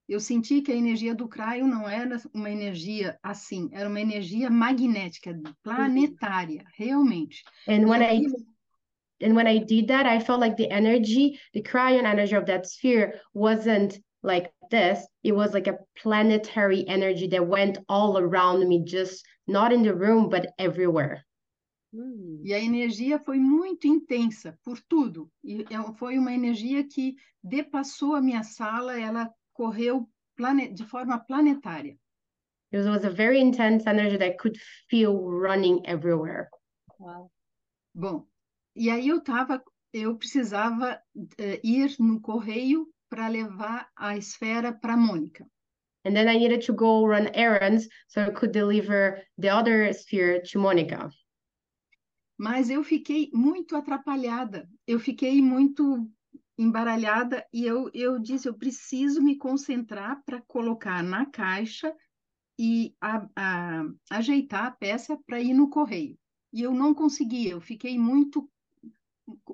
Eu 0.08 0.20
senti 0.20 0.62
que 0.62 0.70
a 0.70 0.76
energia 0.76 1.14
do 1.14 1.28
Cryon 1.28 1.66
não 1.66 1.88
era 1.88 2.16
uma 2.32 2.50
energia 2.50 3.18
assim, 3.22 3.68
era 3.72 3.88
uma 3.88 4.00
energia 4.00 4.48
magnética, 4.48 5.36
planetária, 5.62 6.64
realmente. 6.76 7.42
And 7.66 7.88
when 7.88 8.02
E 8.02 8.04
I 8.04 8.26
and 9.20 9.34
when 9.34 9.46
I 9.46 9.58
did 9.58 9.88
that, 9.88 10.06
I 10.06 10.20
felt 10.20 10.40
like 10.40 10.56
the 10.56 10.70
energy, 10.70 11.40
the 11.52 11.62
cryon 11.62 12.04
energy 12.06 12.36
of 12.36 12.46
that 12.46 12.66
sphere 12.66 13.20
wasn't 13.34 13.98
like 14.22 14.52
this. 14.70 15.06
It 15.24 15.32
was 15.32 15.54
like 15.54 15.66
a 15.66 15.78
planetary 16.00 16.86
energy 16.86 17.26
that 17.28 17.46
went 17.46 17.78
all 17.88 18.18
around 18.18 18.68
me, 18.68 18.84
just 18.84 19.24
not 19.46 19.72
in 19.72 19.82
the 19.82 19.94
room, 19.94 20.28
but 20.28 20.48
everywhere. 20.58 21.24
Mm. 21.94 22.42
E 22.44 22.52
a 22.52 22.60
energia 22.60 23.18
foi 23.18 23.38
muito 23.38 23.86
intensa 23.86 24.58
por 24.62 24.78
tudo. 24.86 25.30
E 25.42 25.62
é- 25.62 25.92
foi 25.96 26.18
uma 26.18 26.32
energia 26.32 26.84
que 26.84 27.16
depassou 27.42 28.14
a 28.14 28.20
minha 28.20 28.42
sala, 28.42 29.00
ela 29.00 29.32
correu 29.56 30.08
de 30.74 30.84
forma 30.84 31.18
planetária. 31.18 31.98
It 32.72 32.78
was, 32.78 33.04
a 33.04 33.10
very 33.10 33.40
intense 33.40 33.86
energy 33.86 34.18
that 34.18 34.28
I 34.28 34.36
could 34.36 34.58
feel 34.90 35.16
running 35.16 35.86
everywhere. 35.86 36.50
Wow. 36.98 37.30
Bom, 37.94 38.26
e 38.74 38.90
aí 38.90 39.08
eu 39.08 39.22
tava, 39.22 39.62
eu 39.92 40.16
precisava 40.16 41.00
eh, 41.38 41.60
ir 41.64 41.96
no 41.98 42.20
correio 42.20 42.86
para 43.08 43.28
levar 43.28 43.88
a 43.96 44.16
esfera 44.16 44.72
para 44.72 44.94
a 44.94 44.96
Mônica. 44.96 45.46
And 46.04 46.14
then 46.14 46.28
I 46.28 46.36
needed 46.38 46.60
to 46.66 46.72
go 46.72 47.06
run 47.06 47.28
errands 47.34 47.88
so 48.08 48.20
I 48.20 48.30
could 48.30 48.52
deliver 48.52 49.22
the 49.38 49.48
other 49.48 49.92
sphere 49.94 50.42
to 50.52 50.58
Monica. 50.58 51.10
Mas 52.38 52.68
eu 52.68 52.84
fiquei 52.84 53.30
muito 53.32 53.74
atrapalhada, 53.74 54.68
eu 54.86 55.00
fiquei 55.00 55.40
muito 55.40 56.06
embaralhada 56.58 57.46
e 57.52 57.64
eu, 57.64 57.90
eu 57.92 58.18
disse, 58.18 58.48
eu 58.48 58.54
preciso 58.54 59.22
me 59.22 59.36
concentrar 59.36 60.22
para 60.24 60.40
colocar 60.42 61.02
na 61.02 61.26
caixa 61.26 61.94
e 62.58 62.94
a- 63.00 63.28
a- 63.36 63.84
ajeitar 64.10 64.66
a 64.66 64.70
peça 64.70 65.18
para 65.26 65.40
ir 65.40 65.52
no 65.52 65.68
correio. 65.68 66.18
E 66.52 66.62
eu 66.62 66.72
não 66.72 66.94
conseguia, 66.94 67.50
eu 67.50 67.60
fiquei 67.60 67.98
muito 67.98 68.48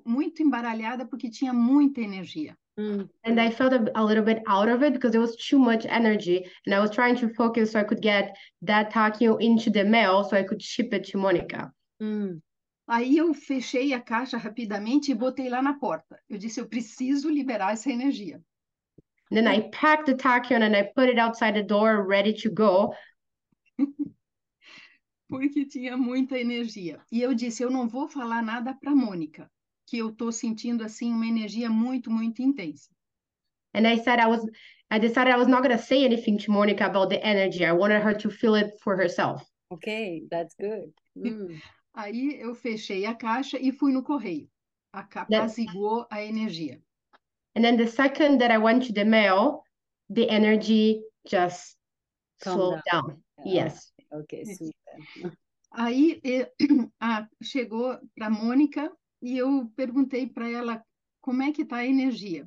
muito 0.04 0.42
embaralhada 0.42 1.06
porque 1.06 1.30
tinha 1.30 1.52
muita 1.52 2.00
energia. 2.00 2.56
Mm. 2.78 3.08
And 3.24 3.40
I 3.40 3.50
felt 3.50 3.72
a, 3.72 3.90
a 3.94 4.04
little 4.04 4.24
bit 4.24 4.42
out 4.46 4.68
of 4.68 4.82
it 4.84 4.92
because 4.92 5.12
there 5.12 5.20
was 5.20 5.36
too 5.36 5.58
much 5.58 5.86
energy. 5.86 6.44
And 6.66 6.74
I 6.74 6.80
was 6.80 6.90
trying 6.90 7.16
to 7.16 7.28
focus 7.34 7.72
so 7.72 7.80
I 7.80 7.84
could 7.84 8.00
get 8.02 8.34
that 8.62 8.90
tachyon 8.92 9.40
into 9.40 9.70
the 9.70 9.84
mail 9.84 10.24
so 10.24 10.36
I 10.36 10.42
could 10.42 10.62
ship 10.62 10.92
it 10.92 11.04
to 11.12 11.18
Monica. 11.18 11.72
Mm. 12.00 12.40
Aí 12.86 13.16
eu 13.16 13.32
fechei 13.32 13.92
a 13.92 14.00
caixa 14.00 14.36
rapidamente 14.36 15.10
e 15.10 15.14
botei 15.14 15.48
lá 15.48 15.62
na 15.62 15.74
porta. 15.74 16.20
Eu 16.28 16.36
disse, 16.38 16.60
eu 16.60 16.68
preciso 16.68 17.30
liberar 17.30 17.72
essa 17.72 17.90
energia. 17.90 18.42
And 19.30 19.36
then 19.36 19.48
I 19.48 19.70
packed 19.70 20.06
the 20.06 20.14
tachyon 20.14 20.62
and 20.62 20.76
I 20.76 20.82
put 20.82 21.08
it 21.08 21.18
outside 21.18 21.54
the 21.54 21.62
door 21.62 22.06
ready 22.06 22.34
to 22.42 22.50
go. 22.50 22.94
porque 25.32 25.64
tinha 25.64 25.96
muita 25.96 26.38
energia. 26.38 27.00
E 27.10 27.22
eu 27.22 27.32
disse, 27.32 27.62
eu 27.62 27.70
não 27.70 27.88
vou 27.88 28.06
falar 28.06 28.42
nada 28.42 28.74
para 28.74 28.94
Mônica, 28.94 29.50
que 29.86 29.96
eu 29.96 30.10
estou 30.10 30.30
sentindo 30.30 30.84
assim 30.84 31.10
uma 31.10 31.26
energia 31.26 31.70
muito, 31.70 32.10
muito 32.10 32.42
intensa. 32.42 32.90
And 33.74 33.86
I 33.86 33.96
said 33.96 34.20
I 34.20 34.26
was 34.26 34.44
I 34.90 34.98
decided 34.98 35.32
I 35.32 35.38
was 35.38 35.48
not 35.48 35.62
gonna 35.62 35.78
say 35.78 36.04
anything 36.04 36.36
to 36.36 36.52
Monica 36.52 36.84
about 36.84 37.08
the 37.08 37.18
energy. 37.26 37.64
I 37.64 37.72
wanted 37.72 38.02
her 38.02 38.14
to 38.18 38.28
feel 38.28 38.54
it 38.54 38.78
for 38.82 38.94
herself. 38.94 39.42
Okay, 39.70 40.26
that's 40.30 40.54
good. 40.54 40.92
Mm. 41.16 41.58
Aí 41.94 42.40
eu 42.40 42.54
fechei 42.54 43.04
a 43.04 43.14
caixa 43.14 43.58
e 43.58 43.70
fui 43.72 43.92
no 43.92 44.02
correio. 44.02 44.48
Apaziguou 44.92 46.06
a 46.10 46.22
energia. 46.22 46.80
And 47.54 47.62
then 47.62 47.76
the 47.76 47.86
second 47.86 48.38
that 48.38 48.50
I 48.50 48.58
went 48.58 48.86
to 48.86 48.92
the 48.92 49.04
mail, 49.04 49.62
the 50.08 50.28
energy 50.28 51.02
just 51.26 51.76
Calm 52.40 52.56
slowed 52.56 52.80
down. 52.90 53.22
Yes. 53.44 53.92
Okay, 54.10 54.44
super. 54.44 55.36
Aí 55.74 56.20
eh, 56.24 56.50
ah, 57.00 57.26
chegou 57.42 57.98
para 58.14 58.30
Mônica 58.30 58.90
e 59.22 59.38
eu 59.38 59.70
perguntei 59.74 60.26
para 60.26 60.50
ela 60.50 60.84
como 61.20 61.42
é 61.42 61.52
que 61.52 61.62
está 61.62 61.76
a 61.78 61.86
energia. 61.86 62.46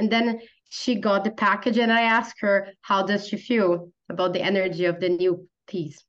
And 0.00 0.08
then 0.08 0.40
she 0.70 0.94
got 0.94 1.24
the 1.24 1.30
package 1.30 1.78
and 1.78 1.92
I 1.92 2.02
asked 2.02 2.40
her, 2.40 2.72
how 2.82 3.04
does 3.04 3.26
she 3.26 3.36
feel 3.36 3.92
about 4.08 4.32
the 4.32 4.40
energy 4.40 4.84
of 4.84 5.00
the 5.00 5.08
new 5.08 5.48
piece? 5.66 6.07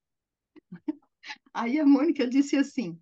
Aí 1.53 1.79
a 1.79 1.85
Mônica 1.85 2.27
disse 2.27 2.55
assim: 2.55 2.99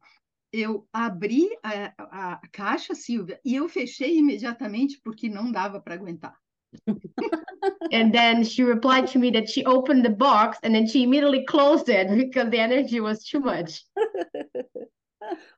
eu 0.51 0.87
abri 0.93 1.49
a, 1.63 2.35
a 2.35 2.47
caixa, 2.51 2.95
Silvia, 2.95 3.39
e 3.43 3.55
eu 3.55 3.67
fechei 3.67 4.17
imediatamente 4.17 4.99
porque 5.03 5.29
não 5.29 5.51
dava 5.51 5.79
para 5.81 5.95
aguentar. 5.95 6.35
And 7.93 8.11
then 8.11 8.43
she 8.43 8.63
replied 8.63 9.07
to 9.13 9.19
me 9.19 9.31
that 9.31 9.49
she 9.49 9.65
opened 9.65 10.03
the 10.03 10.09
box 10.09 10.59
and 10.63 10.73
then 10.73 10.85
she 10.85 11.03
immediately 11.03 11.45
closed 11.45 11.89
it 11.89 12.07
because 12.09 12.49
the 12.49 12.59
energy 12.59 12.99
was 12.99 13.23
too 13.23 13.39
much. 13.39 13.85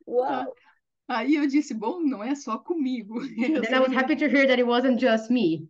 Wow. 0.06 0.54
Aí 1.08 1.36
eu 1.36 1.48
disse: 1.48 1.74
bom, 1.74 2.00
não 2.02 2.24
é 2.24 2.36
só 2.36 2.58
comigo. 2.60 3.20
Then 3.36 3.74
I 3.74 3.80
was 3.80 3.92
happy 3.92 4.16
to 4.16 4.28
hear 4.28 4.46
that 4.48 4.60
it 4.60 4.68
wasn't 4.68 5.00
just 5.00 5.32
me. 5.32 5.68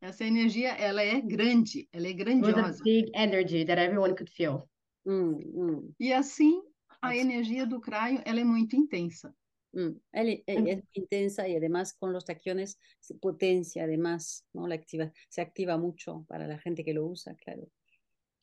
essa 0.00 0.24
energia, 0.24 0.70
ela 0.70 1.02
é 1.02 1.20
grande, 1.20 1.88
ela 1.92 2.06
é 2.06 2.10
It 2.10 2.16
was 2.16 2.24
a 2.24 2.24
grandiosa. 2.24 2.82
big 2.84 3.10
energy 3.14 3.64
that 3.64 3.78
everyone 3.78 4.14
could 4.14 4.30
feel. 4.30 4.68
Mm, 5.04 5.36
mm, 5.54 5.94
E 5.98 6.12
assim, 6.12 6.62
a 7.02 7.08
Nossa. 7.08 7.20
energia 7.20 7.66
do 7.66 7.80
craio, 7.80 8.22
ela 8.24 8.40
é 8.40 8.44
muito 8.44 8.76
intensa. 8.76 9.34
mm. 9.72 10.00
Él- 10.12 10.42
Mm. 10.46 10.66
es 10.66 10.76
muy 10.76 10.84
intensa 10.94 11.48
y 11.48 11.56
además 11.56 11.92
con 11.92 12.12
los 12.12 12.24
taquiones 12.24 12.78
se 13.00 13.14
potencia, 13.14 13.84
además, 13.84 14.46
¿no? 14.52 14.66
La 14.66 14.74
activa, 14.74 15.12
se 15.28 15.40
activa 15.40 15.78
mucho 15.78 16.24
para 16.28 16.46
la 16.46 16.58
gente 16.58 16.84
que 16.84 16.92
lo 16.92 17.06
usa, 17.06 17.34
claro. 17.36 17.70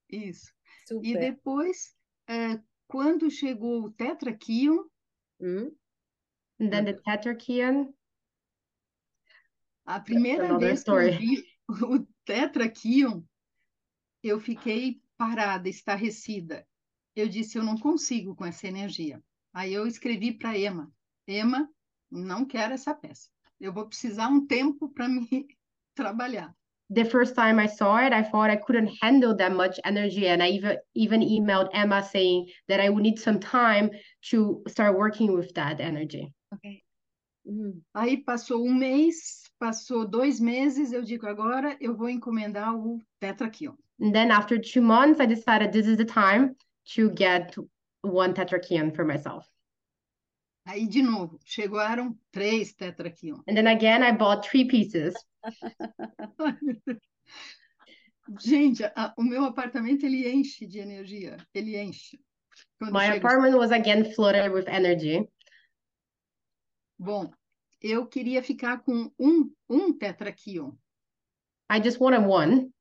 Isso. 0.10 0.52
E 0.88 0.88
Super. 0.88 1.20
depois, 1.20 1.96
eh, 2.28 2.60
quando 2.88 3.30
chegou 3.30 3.84
o 3.84 3.92
tetraquion, 3.92 4.90
Mm. 5.40 5.78
And 6.60 6.72
then 6.72 6.86
the 6.86 6.94
tetrakion, 7.06 7.94
a 9.86 10.00
primeira 10.00 10.58
vez 10.58 10.84
que 10.84 10.90
eu 10.90 11.12
vi 11.20 11.44
o 11.70 12.06
tetraquion, 12.26 13.24
eu 14.24 14.40
fiquei 14.40 15.00
parada, 15.18 15.68
estarrecida. 15.68 16.66
Eu 17.16 17.28
disse, 17.28 17.58
eu 17.58 17.64
não 17.64 17.78
consigo 17.78 18.36
com 18.36 18.46
essa 18.46 18.68
energia. 18.68 19.22
Aí 19.54 19.74
eu 19.74 19.88
escrevi 19.88 20.32
para 20.32 20.58
Emma, 20.58 20.92
Emma, 21.28 21.70
não 22.12 22.46
quero 22.46 22.74
essa 22.74 22.94
peça. 22.94 23.30
Eu 23.60 23.74
vou 23.74 23.88
precisar 23.88 24.28
um 24.28 24.46
tempo 24.46 24.90
para 24.90 25.08
me 25.08 25.48
trabalhar. 25.96 26.56
the 26.90 27.04
first 27.04 27.36
time 27.36 27.60
I 27.60 27.68
saw 27.68 27.98
it, 27.98 28.14
I 28.14 28.24
thought 28.24 28.50
I 28.50 28.56
couldn't 28.56 28.92
handle 29.02 29.36
that 29.36 29.52
much 29.52 29.80
energy. 29.84 30.28
And 30.28 30.42
I 30.42 30.48
even 30.50 30.78
even 30.96 31.22
emailed 31.22 31.70
Emma 31.74 32.02
saying 32.04 32.50
that 32.68 32.80
I 32.80 32.90
would 32.90 33.04
need 33.04 33.20
some 33.20 33.40
time 33.40 33.92
to 34.30 34.64
start 34.68 34.98
working 34.98 35.34
with 35.34 35.54
that 35.56 35.82
energy. 35.82 36.34
Okay. 36.56 36.84
Aí 37.94 38.18
passou 38.18 38.66
um 38.66 38.74
mês, 38.74 39.44
passou 39.58 40.06
dois 40.06 40.40
meses, 40.40 40.92
eu 40.92 41.02
digo, 41.02 41.26
agora 41.28 41.78
eu 41.80 41.96
vou 41.96 42.10
encomendar 42.10 42.76
o 42.76 43.02
tetraquion. 43.22 43.76
And 44.00 44.14
then 44.14 44.32
after 44.32 44.58
two 44.60 44.82
months, 44.82 45.20
I 45.20 45.26
decided 45.26 45.72
this 45.72 45.88
is 45.88 45.98
the 45.98 46.06
time 46.06 46.56
to 46.94 47.10
get 47.12 47.56
one 48.02 48.34
tetrakion 48.34 48.96
for 48.96 49.04
myself. 49.04 49.48
Aí, 50.68 50.86
de 50.88 51.02
novo, 51.02 51.40
chegaram 51.46 52.16
três 52.34 52.74
tetraquion. 52.74 53.42
And 53.48 53.56
then 53.56 53.68
again, 53.68 54.04
I 54.04 54.12
bought 54.12 54.46
three 54.46 54.66
pieces. 54.66 55.16
Gente, 58.42 58.84
a- 58.84 59.14
o 59.18 59.24
meu 59.24 59.46
apartamento 59.46 60.06
ele 60.06 60.28
enche 60.28 60.68
de 60.68 60.80
energia, 60.80 61.38
ele 61.54 61.78
enche. 61.78 62.20
Quando 62.78 62.92
My 62.92 63.08
apartment 63.18 63.56
was 63.58 63.72
again 63.72 64.04
flooded 64.14 64.52
with 64.52 64.68
energy. 64.68 65.26
Bom, 67.00 67.32
eu 67.82 68.06
queria 68.06 68.44
ficar 68.44 68.80
com 68.80 69.10
um, 69.18 69.50
um 69.70 69.94
tetraquion. 69.98 70.78
I 71.70 71.80
just 71.80 72.00
wanted 72.02 72.26
one. 72.26 72.74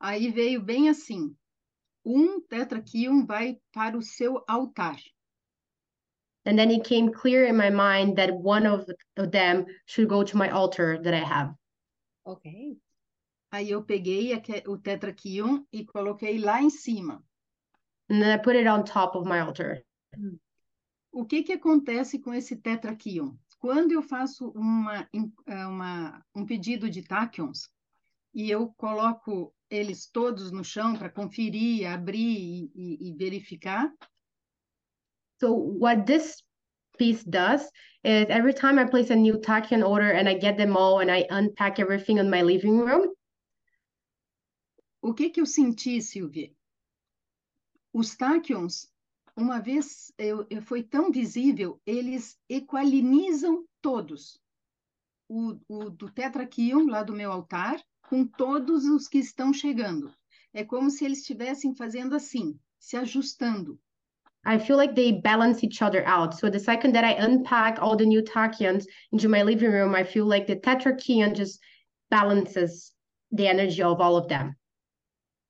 Aí 0.00 0.30
veio 0.30 0.62
bem 0.62 0.88
assim: 0.88 1.36
um 2.04 2.40
tetraquion 2.40 3.26
vai 3.26 3.60
para 3.72 3.96
o 3.96 4.02
seu 4.02 4.42
altar. 4.46 4.96
And 6.46 6.56
then 6.56 6.70
it 6.70 6.88
came 6.88 7.12
clear 7.12 7.46
in 7.46 7.56
my 7.56 7.70
mind 7.70 8.16
that 8.16 8.32
one 8.32 8.66
of 8.66 8.86
them 9.16 9.66
should 9.86 10.08
go 10.08 10.24
to 10.24 10.36
my 10.36 10.48
altar 10.48 11.02
that 11.02 11.14
I 11.14 11.22
have. 11.22 11.54
Okay. 12.24 12.78
Aí 13.50 13.70
eu 13.70 13.82
peguei 13.82 14.32
o 14.66 14.78
tetraquion 14.78 15.64
e 15.72 15.84
coloquei 15.84 16.38
lá 16.38 16.62
em 16.62 16.70
cima. 16.70 17.22
And 18.10 18.20
then 18.20 18.32
I 18.32 18.38
put 18.38 18.56
it 18.56 18.66
on 18.66 18.84
top 18.84 19.16
of 19.16 19.28
my 19.28 19.40
altar. 19.40 19.82
O 21.12 21.26
que 21.26 21.42
que 21.42 21.54
acontece 21.54 22.18
com 22.18 22.32
esse 22.32 22.56
tetraquion? 22.56 23.36
quando 23.58 23.92
eu 23.92 24.02
faço 24.02 24.50
uma, 24.50 25.08
eh, 25.46 25.66
uma, 25.66 26.24
um 26.34 26.46
pedido 26.46 26.88
de 26.88 27.02
tachyons 27.02 27.68
e 28.34 28.50
eu 28.50 28.72
coloco 28.76 29.54
eles 29.70 30.06
todos 30.06 30.50
no 30.50 30.64
chão 30.64 30.94
para 30.96 31.10
conferir, 31.10 31.86
abrir 31.86 32.70
e, 32.74 33.08
e, 33.08 33.12
verificar. 33.14 33.92
So 35.40 35.54
what 35.54 36.04
this 36.06 36.42
piece 36.96 37.24
does 37.24 37.62
is 38.02 38.26
every 38.28 38.54
time 38.54 38.78
I 38.78 38.86
place 38.86 39.10
a 39.10 39.16
new 39.16 39.38
tachyon 39.40 39.82
order 39.82 40.10
and 40.10 40.28
I 40.28 40.38
get 40.38 40.56
them 40.56 40.76
all 40.76 41.00
and 41.00 41.10
I 41.10 41.26
unpack 41.30 41.78
everything 41.78 42.18
in 42.18 42.30
my 42.30 42.42
living 42.42 42.78
room. 42.78 43.14
O 45.00 45.14
que 45.14 45.30
que 45.30 45.40
eu 45.40 45.46
senti, 45.46 46.00
Silvia? 46.02 46.50
Os 47.92 48.16
tachyons, 48.16 48.90
uma 49.36 49.60
vez 49.60 50.12
eu, 50.18 50.46
eu 50.50 50.60
foi 50.60 50.82
tão 50.82 51.12
visível, 51.12 51.80
eles 51.86 52.36
equalinizam 52.48 53.64
todos. 53.80 54.40
O, 55.28 55.58
o 55.68 55.90
do 55.90 56.10
tetraquion 56.10 56.86
lá 56.88 57.02
do 57.02 57.12
meu 57.12 57.30
altar 57.30 57.80
com 58.08 58.26
todos 58.26 58.84
os 58.84 59.06
que 59.06 59.18
estão 59.18 59.52
chegando. 59.52 60.12
É 60.52 60.64
como 60.64 60.90
se 60.90 61.04
eles 61.04 61.18
estivessem 61.18 61.74
fazendo 61.74 62.14
assim, 62.14 62.58
se 62.78 62.96
ajustando. 62.96 63.78
I 64.46 64.58
feel 64.58 64.76
like 64.76 64.94
they 64.94 65.20
balance 65.20 65.62
each 65.62 65.82
other 65.82 66.04
out. 66.06 66.34
So 66.34 66.50
the 66.50 66.58
second 66.58 66.94
that 66.94 67.04
I 67.04 67.22
unpack 67.22 67.80
all 67.80 67.96
the 67.96 68.06
new 68.06 68.22
tachyons 68.22 68.86
into 69.12 69.28
my 69.28 69.42
living 69.42 69.70
room, 69.70 69.94
I 69.94 70.04
feel 70.04 70.26
like 70.26 70.46
the 70.46 70.56
tetrachyon 70.56 71.34
just 71.34 71.60
balances 72.10 72.92
the 73.30 73.46
energy 73.46 73.82
of 73.82 74.00
all 74.00 74.16
of 74.16 74.28
them. 74.28 74.56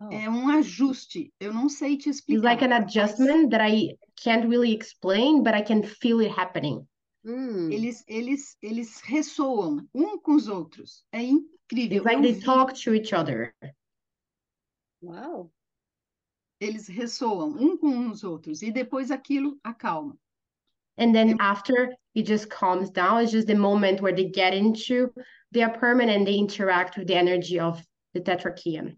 Oh. 0.01 0.09
É 0.11 0.29
um 0.29 0.49
ajuste. 0.49 1.33
Eu 1.39 1.53
não 1.53 1.69
sei 1.69 1.97
te 1.97 2.09
explicar. 2.09 2.55
It's 2.55 2.63
like 2.63 2.65
an 2.65 2.73
adjustment 2.73 3.51
that 3.51 3.63
I 3.63 3.97
can't 4.17 4.49
really 4.49 4.73
explain, 4.73 5.43
but 5.43 5.55
I 5.55 5.63
can 5.63 5.83
feel 5.83 6.21
it 6.21 6.31
happening. 6.31 6.87
Mm. 7.25 7.73
Eles, 7.73 8.05
eles, 8.09 8.57
eles 8.63 9.01
ressoam 9.01 9.87
um 9.95 10.19
com 10.19 10.35
os 10.35 10.49
outros. 10.49 11.05
É 11.13 11.23
incrível. 11.23 11.58
It's 11.71 12.05
like 12.05 12.23
they 12.23 12.41
talk 12.41 12.75
to 12.75 12.95
each 12.95 13.13
other. 13.13 13.55
Wow. 15.01 15.51
Eles 16.61 16.89
ressoam 16.89 17.57
um 17.57 17.77
com 17.77 18.11
os 18.11 18.25
outros 18.25 18.63
e 18.63 18.71
depois 18.71 19.11
aquilo 19.11 19.59
acalma. 19.63 20.19
And 20.97 21.15
then 21.15 21.37
after 21.39 21.95
it 22.15 22.27
just 22.27 22.51
calms 22.51 22.91
down, 22.91 23.23
it's 23.23 23.31
just 23.31 23.47
the 23.47 23.55
moment 23.55 24.01
where 24.01 24.15
they 24.15 24.25
get 24.25 24.53
into 24.53 25.13
the 25.53 25.63
apartment 25.63 26.11
and 26.11 26.27
they 26.27 26.37
interact 26.37 26.97
with 26.99 27.07
the 27.07 27.15
energy 27.15 27.61
of 27.61 27.81
the 28.13 28.21
tetrachyon. 28.21 28.97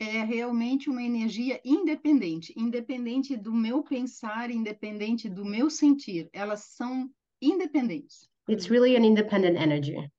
É 0.00 0.24
realmente 0.24 0.88
uma 0.88 1.02
energia 1.02 1.60
independente, 1.62 2.54
independente 2.56 3.36
do 3.36 3.52
meu 3.52 3.82
pensar, 3.82 4.50
independente 4.50 5.28
do 5.28 5.44
meu 5.44 5.68
sentir. 5.68 6.30
Elas 6.32 6.60
são 6.74 7.10
independentes. 7.42 8.26
It's 8.48 8.70
really 8.70 8.96
an 8.96 9.04
independent 9.04 9.58
energy. 9.58 10.10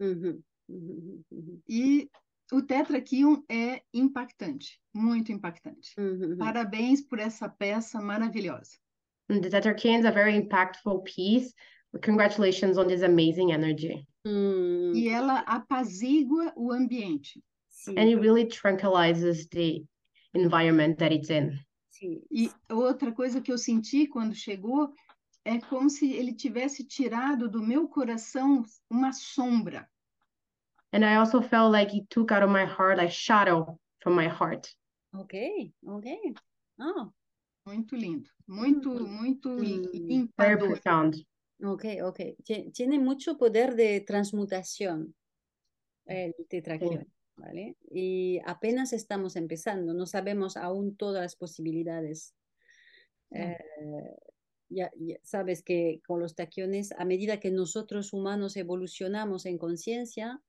Uhum. 0.00 0.42
Uhum, 0.68 1.22
uhum. 1.30 1.60
E 1.68 2.10
o 2.52 2.62
Tetraquion 2.62 3.42
é 3.48 3.82
impactante, 3.92 4.80
muito 4.94 5.32
impactante. 5.32 5.94
Uhum. 5.98 6.36
Parabéns 6.38 7.00
por 7.02 7.18
essa 7.18 7.48
peça 7.48 8.00
maravilhosa. 8.00 8.78
The 9.28 9.50
Tetraquion 9.50 10.00
is 10.00 10.06
a 10.06 10.10
very 10.10 10.34
impactful 10.34 11.02
piece. 11.02 11.54
Congratulations 12.02 12.78
on 12.78 12.86
this 12.86 13.02
amazing 13.02 13.52
energy. 13.52 14.06
Hum. 14.26 14.92
E 14.94 15.08
ela 15.08 15.40
apazigua 15.40 16.52
o 16.56 16.72
ambiente. 16.72 17.42
Sim. 17.68 17.98
And 17.98 18.08
it 18.08 18.20
really 18.20 18.46
tranquilizes 18.46 19.46
the 19.48 19.84
environment 20.34 20.98
that 20.98 21.14
it's 21.14 21.30
in. 21.30 21.58
Sim. 21.90 22.22
E 22.30 22.50
outra 22.70 23.12
coisa 23.12 23.40
que 23.40 23.52
eu 23.52 23.58
senti 23.58 24.06
quando 24.06 24.34
chegou 24.34 24.92
é 25.44 25.58
como 25.58 25.88
se 25.88 26.12
ele 26.12 26.34
tivesse 26.34 26.84
tirado 26.84 27.48
do 27.48 27.62
meu 27.62 27.88
coração 27.88 28.62
uma 28.90 29.12
sombra. 29.12 29.88
And 30.92 31.04
I 31.04 31.16
also 31.16 31.40
felt 31.40 31.72
like 31.72 31.90
he 31.90 32.06
took 32.08 32.32
out 32.32 32.42
of 32.42 32.50
my 32.50 32.64
heart 32.64 32.98
a 32.98 33.08
shadow 33.08 33.78
from 34.00 34.14
my 34.14 34.28
heart. 34.28 34.74
Ok, 35.14 35.72
ok. 35.86 36.06
Oh. 36.80 37.12
Muito 37.66 37.96
lindo, 37.96 38.30
muito, 38.46 38.88
muito 39.06 39.50
mm. 39.50 40.30
Very 40.38 40.56
profound. 40.56 41.26
Ok, 41.62 41.84
ok. 42.02 42.36
Tiene 42.72 42.98
mucho 42.98 43.36
poder 43.36 43.74
de 43.74 44.00
transmutación 44.00 45.14
el 46.06 46.34
tetraquión, 46.48 47.04
sí. 47.04 47.12
¿vale? 47.36 47.76
Y 47.90 48.40
apenas 48.46 48.94
estamos 48.94 49.36
empezando, 49.36 49.92
no 49.92 50.06
sabemos 50.06 50.56
aún 50.56 50.96
todas 50.96 51.22
las 51.22 51.36
posibilidades. 51.36 52.34
Eh, 53.32 53.58
ya, 54.70 54.90
ya, 54.96 55.18
sabes 55.22 55.62
que 55.62 56.00
con 56.06 56.20
los 56.20 56.34
taquiones, 56.34 56.92
a 56.92 57.04
medida 57.04 57.38
que 57.38 57.50
nosotros 57.50 58.14
humanos 58.14 58.56
evolucionamos 58.56 59.44
en 59.44 59.58
conciencia, 59.58 60.40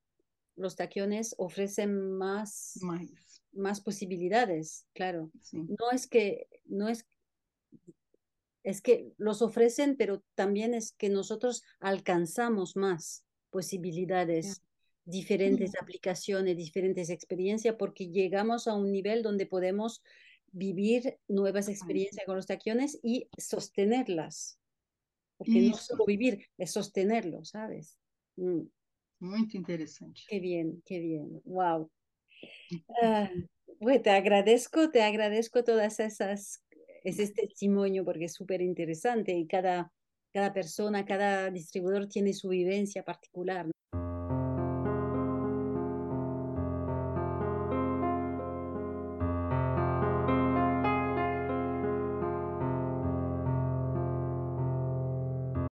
los 0.60 0.76
taquiones 0.76 1.34
ofrecen 1.38 2.12
más, 2.17 2.78
más. 2.82 3.41
más 3.54 3.82
posibilidades, 3.82 4.86
claro. 4.93 5.32
Sí. 5.41 5.65
No 5.67 5.91
es 5.91 6.06
que, 6.06 6.48
no 6.65 6.89
es, 6.89 7.08
es 8.63 8.82
que 8.82 9.13
los 9.17 9.41
ofrecen, 9.41 9.95
pero 9.98 10.22
también 10.36 10.74
es 10.74 10.91
que 10.91 11.10
nosotros 11.10 11.63
alcanzamos 11.80 12.76
más 12.76 13.26
posibilidades, 13.50 14.62
diferentes 15.06 15.72
aplicaciones, 15.82 16.58
diferentes 16.58 17.10
experiencias, 17.10 17.76
porque 17.80 18.10
llegamos 18.10 18.67
a 18.67 18.76
un 18.76 18.91
nivel 18.91 19.24
donde 19.24 19.45
podemos 19.45 20.04
vivir 20.52 21.17
nuevas 21.28 21.69
experiencias 21.69 22.26
con 22.26 22.36
los 22.36 22.48
taquiones 22.48 23.00
y 23.02 23.30
sostenerlas. 23.38 24.60
Porque 25.38 25.62
no 25.62 25.78
solo 25.78 26.06
vivir, 26.06 26.45
es 26.58 26.72
sostenerlo, 26.72 27.45
¿sabes? 27.45 27.98
Mm. 28.36 28.63
Muito 29.19 29.58
interessante. 29.58 30.21
Qué 30.27 30.39
bien, 30.39 30.82
qué 30.86 30.99
bien. 30.99 31.41
Wow. 31.45 31.89
Uh, 32.88 33.27
bueno, 33.79 34.01
te 34.01 34.10
agradezco, 34.10 34.89
te 34.89 35.01
agradezco 35.01 35.63
todas 35.63 35.99
esas, 35.99 36.63
ese 37.03 37.32
testimonio 37.32 38.05
porque 38.05 38.25
es 38.25 38.34
súper 38.34 38.62
interesante 38.62 39.34
y 39.34 39.47
cada, 39.47 39.91
cada 40.34 40.53
persona, 40.53 41.05
cada 41.05 41.49
distribuidor 41.49 42.08
tiene 42.08 42.34
su 42.34 42.49
vivencia 42.49 43.03
particular. 43.03 43.67